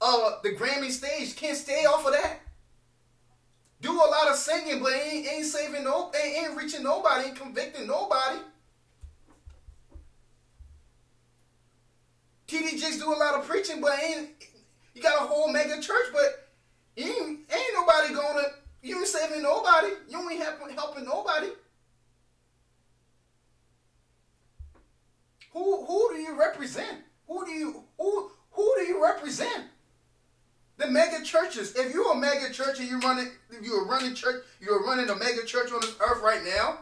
[0.00, 1.36] uh, the Grammy stage.
[1.36, 2.38] Can't stay off of that.
[3.82, 7.36] Do a lot of singing, but ain't, ain't saving no, ain't, ain't reaching nobody, ain't
[7.36, 8.38] convicting nobody.
[12.48, 14.30] TD Jakes do a lot of preaching, but ain't
[14.94, 16.48] you got a whole mega church, but
[16.96, 18.44] ain't ain't nobody gonna
[18.82, 19.88] you ain't saving nobody.
[20.08, 21.48] You ain't helping helping nobody.
[25.56, 26.98] Who who do you represent?
[27.26, 29.64] Who do you who who do you represent?
[30.76, 31.74] The mega churches.
[31.74, 33.30] If you're a mega church and you're running,
[33.62, 36.80] you're running church, you're running a mega church on this earth right now.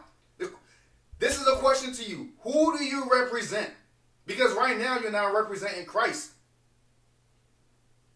[1.19, 2.31] This is a question to you.
[2.41, 3.69] Who do you represent?
[4.25, 6.31] Because right now you're not representing Christ.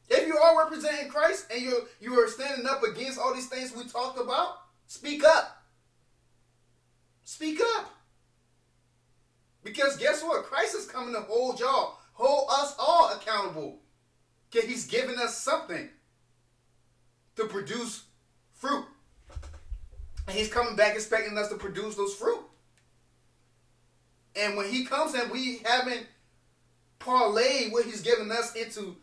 [0.09, 3.73] If you are representing Christ and you're you are standing up against all these things
[3.73, 4.57] we talked about,
[4.87, 5.63] speak up.
[7.23, 7.93] Speak up.
[9.69, 10.45] Because guess what?
[10.45, 13.77] Christ is coming to hold y'all, hold us all accountable.
[14.49, 15.89] Okay, he's giving us something
[17.35, 18.05] to produce
[18.51, 18.85] fruit.
[20.27, 22.43] And he's coming back expecting us to produce those fruit.
[24.35, 26.07] And when he comes and we haven't
[26.99, 28.97] parlayed what he's given us into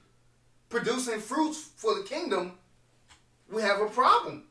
[0.68, 2.54] producing fruits for the kingdom,
[3.52, 4.44] we have a problem.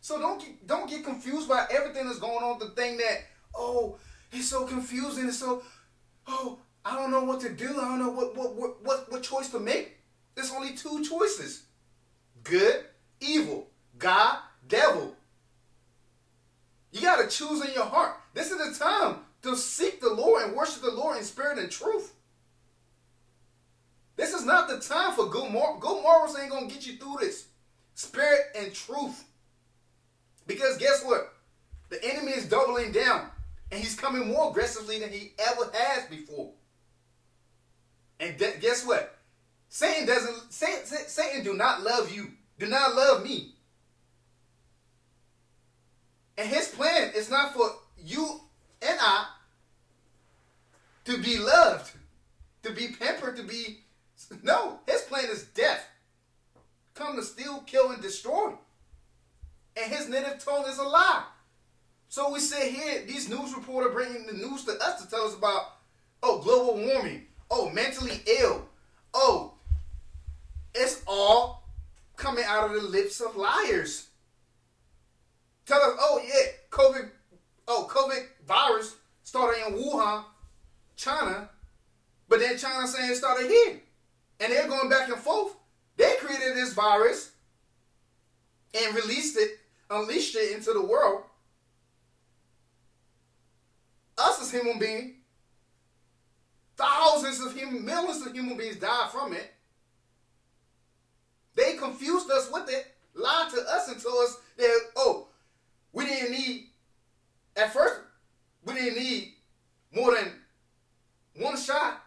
[0.00, 2.58] So don't get, don't get confused by everything that's going on.
[2.58, 3.26] The thing that
[3.58, 3.96] oh,
[4.32, 5.28] it's so confusing.
[5.28, 5.62] It's so
[6.26, 7.68] oh, I don't know what to do.
[7.68, 9.96] I don't know what what what what, choice to make.
[10.34, 11.64] There's only two choices:
[12.44, 12.84] good,
[13.20, 13.66] evil,
[13.98, 15.14] God, devil.
[16.92, 18.16] You got to choose in your heart.
[18.32, 21.70] This is the time to seek the Lord and worship the Lord in spirit and
[21.70, 22.14] truth.
[24.16, 25.80] This is not the time for good morals.
[25.80, 27.46] Good morals ain't to get you through this.
[27.94, 29.24] Spirit and truth.
[30.46, 31.34] Because guess what?
[31.90, 33.30] The enemy is doubling down.
[33.70, 36.52] And he's coming more aggressively than he ever has before.
[38.20, 39.18] And guess what?
[39.68, 42.32] Satan doesn't Satan, Satan do not love you.
[42.58, 43.54] Do not love me.
[46.36, 48.40] And his plan is not for you
[48.80, 49.26] and I
[51.04, 51.92] to be loved,
[52.62, 53.80] to be pampered, to be.
[54.42, 55.86] No, his plan is death.
[56.94, 58.52] Come to steal, kill, and destroy.
[59.76, 61.24] And his native tongue is a lie.
[62.08, 65.34] So we sit here, these news reporters bringing the news to us to tell us
[65.34, 65.62] about,
[66.22, 68.66] oh, global warming, oh, mentally ill,
[69.12, 69.52] oh,
[70.74, 71.68] it's all
[72.16, 74.08] coming out of the lips of liars.
[75.66, 77.10] Tell us, oh yeah, COVID,
[77.68, 80.24] oh COVID virus started in Wuhan,
[80.96, 81.50] China,
[82.28, 83.80] but then China saying it started here,
[84.40, 85.54] and they're going back and forth.
[85.96, 87.32] They created this virus
[88.74, 89.58] and released it,
[89.90, 91.24] unleashed it into the world.
[94.18, 95.12] Us as human beings,
[96.76, 99.52] thousands of human, millions of human beings died from it.
[101.54, 105.28] They confused us with it, lied to us and told us that, oh,
[105.92, 106.68] we didn't need,
[107.56, 108.00] at first,
[108.64, 109.34] we didn't need
[109.94, 110.32] more than
[111.34, 112.02] one shot.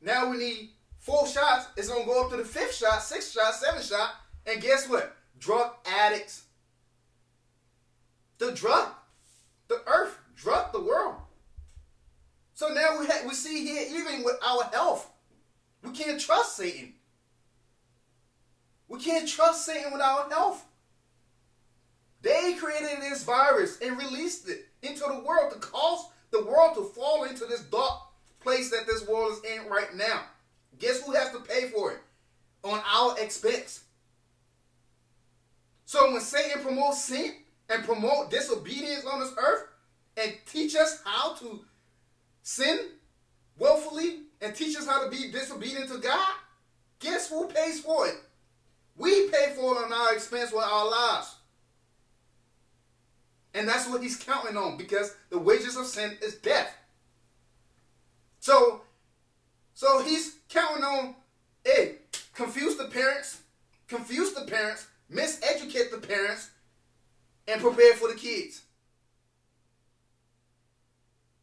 [0.00, 1.66] Now we need four shots.
[1.76, 4.10] It's going to go up to the fifth shot, sixth shot, seventh shot.
[4.46, 5.16] And guess what?
[5.38, 6.44] Drug addicts.
[8.38, 8.88] The drug,
[9.68, 11.16] the earth, drug the world.
[12.56, 15.10] So now we, we see here, even with our health,
[15.84, 16.94] we can't can't trust Satan.
[18.88, 20.64] We can't trust Satan with our health.
[22.22, 26.84] They created this virus and released it into the world to cause the world to
[26.84, 28.00] fall into this dark
[28.40, 30.22] place that this world is in right now.
[30.78, 31.98] Guess who has to pay for it?
[32.64, 33.84] On our expense.
[35.84, 37.34] So when Satan promotes sin
[37.68, 39.64] and promote disobedience on this earth
[40.16, 41.60] and teach us how to
[42.46, 42.78] sin
[43.58, 46.34] willfully and teach us how to be disobedient to God,
[47.00, 48.14] guess who pays for it?
[48.96, 51.34] We pay for it on our expense with our lives.
[53.52, 56.72] And that's what he's counting on because the wages of sin is death.
[58.38, 58.82] So,
[59.74, 61.16] so he's counting on,
[61.64, 61.96] hey,
[62.32, 63.40] confuse the parents,
[63.88, 66.50] confuse the parents, miseducate the parents,
[67.48, 68.62] and prepare for the kids.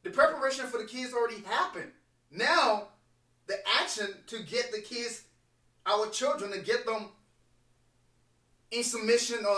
[0.03, 1.91] The preparation for the kids already happened.
[2.29, 2.89] Now,
[3.47, 5.23] the action to get the kids,
[5.85, 7.09] our children, to get them
[8.71, 9.57] in submission or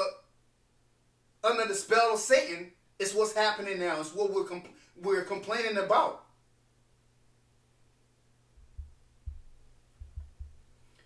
[1.43, 3.99] under the spell of Satan is what's happening now.
[3.99, 4.61] It's what we're
[5.01, 6.23] we're complaining about.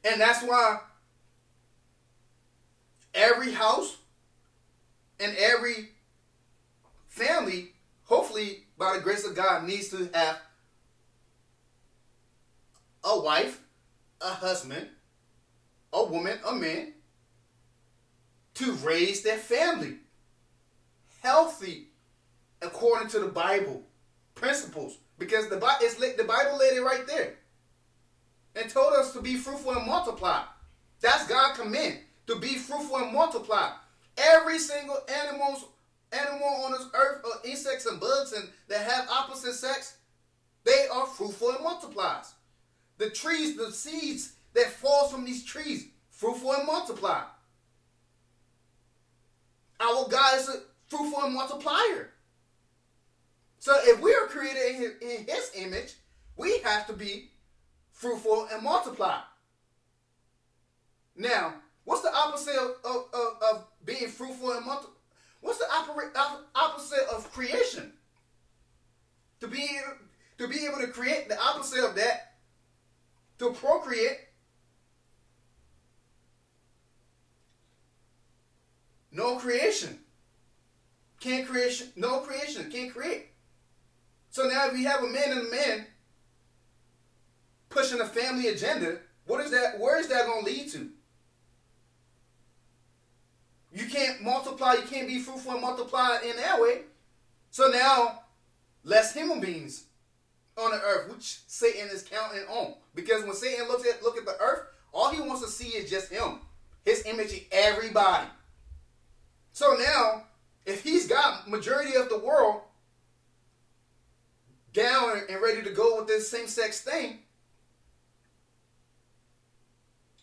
[0.03, 0.79] And that's why
[3.13, 3.97] every house
[5.19, 5.89] and every
[7.07, 7.73] family,
[8.05, 10.38] hopefully by the grace of God, needs to have
[13.03, 13.61] a wife,
[14.21, 14.88] a husband,
[15.91, 16.93] a woman, a man
[18.55, 19.97] to raise their family
[21.21, 21.89] healthy
[22.61, 23.84] according to the Bible
[24.34, 25.86] principles because the Bible
[26.17, 27.36] the Bible laid it right there
[28.55, 30.43] and told us to be fruitful and multiply.
[31.01, 33.71] That's God's command to be fruitful and multiply.
[34.17, 35.65] Every single animals
[36.12, 39.97] animal on this earth, or insects and bugs, and that have opposite sex,
[40.64, 42.34] they are fruitful and multiplies.
[42.97, 47.22] The trees, the seeds that falls from these trees, fruitful and multiply.
[49.80, 52.10] Our God is a fruitful and multiplier.
[53.60, 55.93] So if we are created in his, in his image,
[56.36, 57.30] we have to be
[57.91, 59.20] fruitful and multiply.
[61.16, 64.95] Now, what's the opposite of, of, of, of being fruitful and multiply?
[65.41, 65.65] What's the
[66.55, 67.93] opposite of creation?
[69.41, 69.67] To be
[70.37, 72.35] to be able to create the opposite of that,
[73.39, 74.19] to procreate.
[79.11, 79.99] No creation.
[81.19, 81.91] Can't creation.
[81.95, 82.71] No creation.
[82.71, 83.27] Can't create.
[84.29, 85.87] So now if you have a man and a man
[87.69, 89.79] pushing a family agenda, what is that?
[89.79, 90.89] Where is that going to lead to?
[93.72, 96.82] You can't multiply, you can't be fruitful and multiply in that way.
[97.51, 98.24] So now,
[98.84, 99.86] less human beings
[100.57, 102.74] on the earth, which Satan is counting on.
[102.95, 105.89] Because when Satan looks at look at the earth, all he wants to see is
[105.89, 106.39] just him.
[106.84, 108.28] His image in everybody.
[109.51, 110.24] So now,
[110.65, 112.61] if he's got majority of the world
[114.74, 117.20] down and ready to go with this same-sex thing,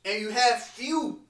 [0.04, 1.20] and you have few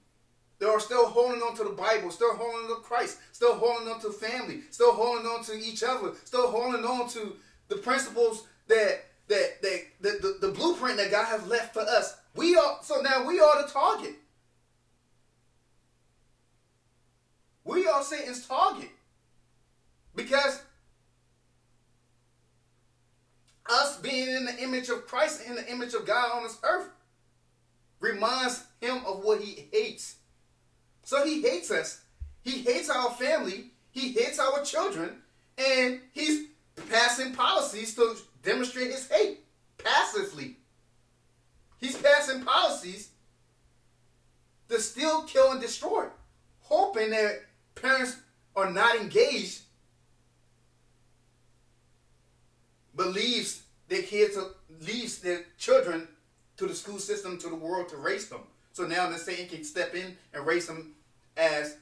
[0.59, 3.87] they are still holding on to the Bible, still holding on to Christ, still holding
[3.87, 7.35] on to family, still holding on to each other, still holding on to
[7.67, 12.17] the principles that that that the, the, the blueprint that God has left for us.
[12.35, 14.15] We are so now we are the target.
[17.63, 18.89] We are Satan's target.
[20.15, 20.61] Because
[23.69, 26.89] us being in the image of Christ, in the image of God on this earth,
[27.99, 30.15] reminds him of what he hates.
[31.07, 32.01] So he hates us.
[32.41, 33.71] He hates our family.
[33.91, 35.11] He hates our children.
[35.57, 36.47] And he's
[36.89, 39.39] passing policies to demonstrate his hate
[39.77, 40.57] passively.
[41.77, 43.11] He's passing policies
[44.67, 46.07] to still kill, and destroy,
[46.59, 47.39] hoping that
[47.75, 48.17] parents
[48.53, 49.61] are not engaged,
[52.97, 54.37] believes their kids,
[54.81, 56.09] leaves their children
[56.57, 58.41] to the school system, to the world to raise them.
[58.73, 60.95] So now the Satan can step in and raise them
[61.37, 61.77] as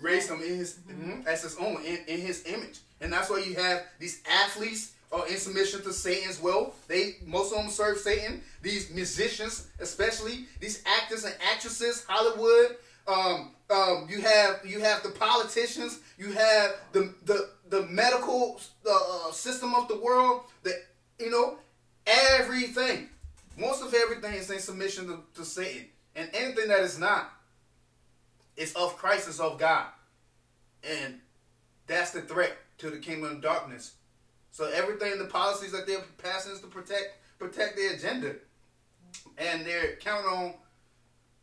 [0.00, 1.26] raised him in his mm-hmm.
[1.26, 2.80] as his own in, in his image.
[3.00, 6.74] And that's why you have these athletes are in submission to Satan's as well.
[6.88, 8.42] They most of them serve Satan.
[8.62, 12.76] These musicians, especially these actors and actresses, Hollywood.
[13.06, 16.00] Um, um, you have you have the politicians.
[16.18, 20.42] You have the the the medical uh, system of the world.
[20.62, 20.74] The
[21.18, 21.58] you know
[22.06, 23.08] everything.
[23.56, 25.86] Most of everything is in submission to, to Satan,
[26.16, 27.30] and anything that is not
[28.56, 29.86] it's of Christ, it's of God.
[30.82, 31.20] And
[31.86, 33.94] that's the threat to the kingdom of darkness.
[34.50, 38.36] So everything, the policies that they're passing is to protect protect their agenda.
[39.36, 40.54] And they're counting on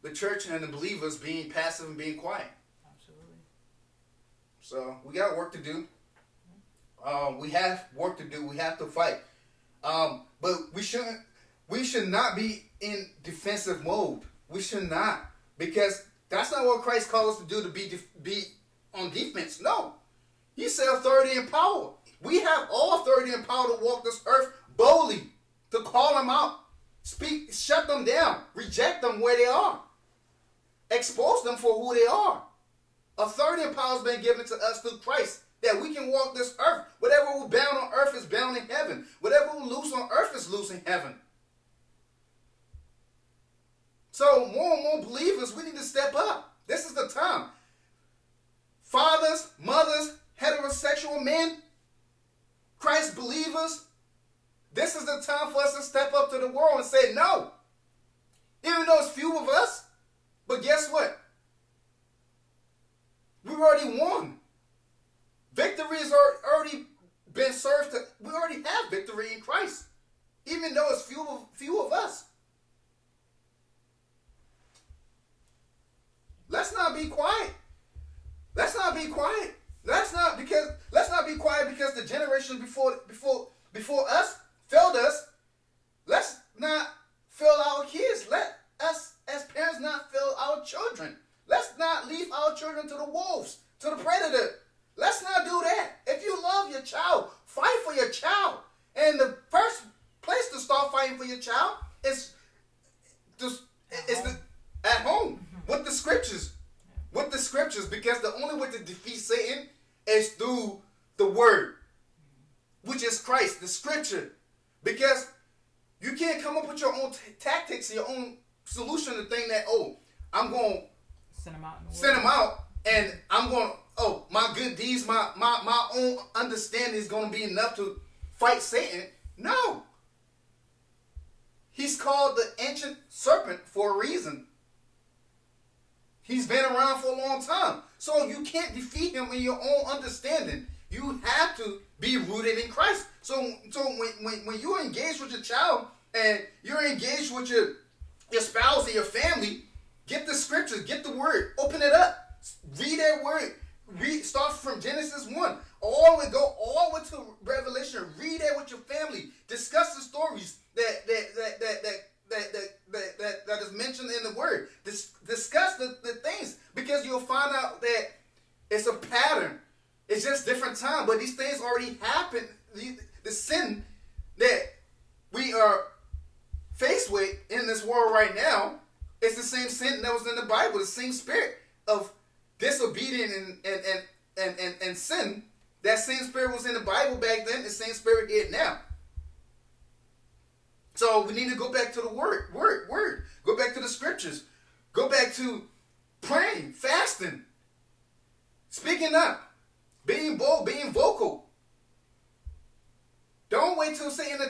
[0.02, 2.48] the church and the believers being passive and being quiet.
[2.90, 3.36] Absolutely.
[4.62, 5.88] So we got work to do.
[7.06, 8.46] Um, we have work to do.
[8.46, 9.18] We have to fight.
[9.84, 11.20] Um, but we shouldn't.
[11.68, 14.22] We should not be in defensive mode.
[14.50, 17.92] We should not because that's not what Christ called us to do to be,
[18.24, 18.44] be
[18.94, 19.62] on defense.
[19.62, 19.96] No.
[20.56, 21.92] He said authority and power.
[22.22, 25.24] We have all authority and power to walk this earth boldly,
[25.72, 26.60] to call them out,
[27.04, 29.82] speak, shut them down, reject them where they are,
[30.90, 32.44] expose them for who they are.
[33.18, 36.56] Authority and power has been given to us through Christ that we can walk this
[36.66, 36.86] earth.
[37.00, 39.06] Whatever we bound on earth is bound in heaven.
[39.20, 41.16] Whatever we loose on earth is loose in heaven.
[44.12, 46.54] So more and more believers, we need to step up.
[46.68, 47.48] This is the time.
[48.84, 51.58] Fathers, mothers, heterosexual men,
[52.78, 53.86] Christ believers,
[54.74, 57.52] this is the time for us to step up to the world and say no.
[58.64, 59.10] Even though it's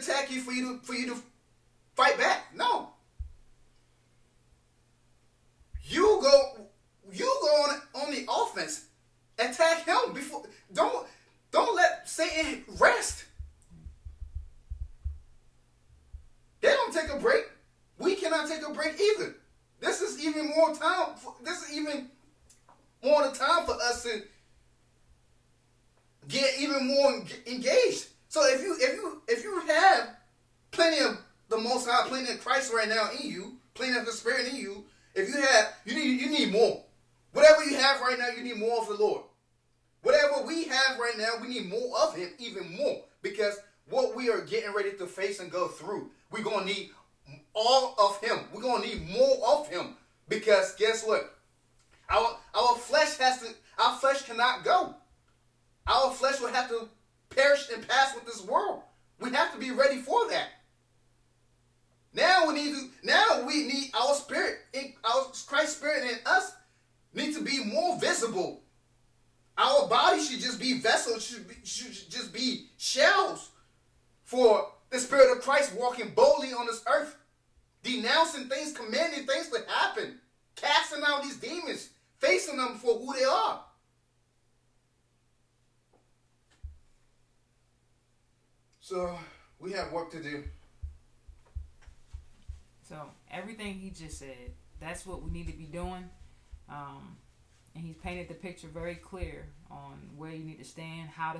[0.02, 1.22] attack you for you to for you to
[1.96, 2.46] fight back.
[2.56, 2.91] No,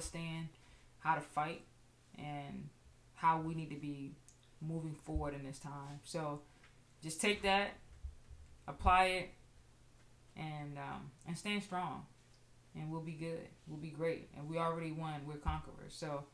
[0.02, 0.50] stand,
[1.00, 1.62] how to fight,
[2.18, 2.70] and
[3.16, 4.14] how we need to be
[4.62, 6.00] moving forward in this time.
[6.04, 6.42] So
[7.04, 7.72] just take that,
[8.68, 9.30] apply it,
[10.36, 12.06] and um, and stand strong,
[12.76, 13.48] and we'll be good.
[13.68, 15.22] We'll be great, and we already won.
[15.28, 15.94] We're conquerors.
[15.94, 16.26] So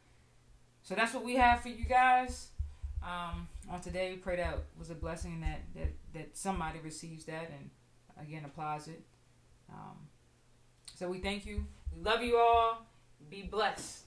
[0.88, 2.50] so that's what we have for you guys
[3.04, 4.12] um, on today.
[4.12, 7.70] We pray that was a blessing that that that somebody receives that and
[8.26, 9.02] again applies it.
[9.70, 9.98] Um,
[10.96, 11.66] so we thank you.
[11.96, 12.86] We love you all.
[13.30, 14.07] Be blessed.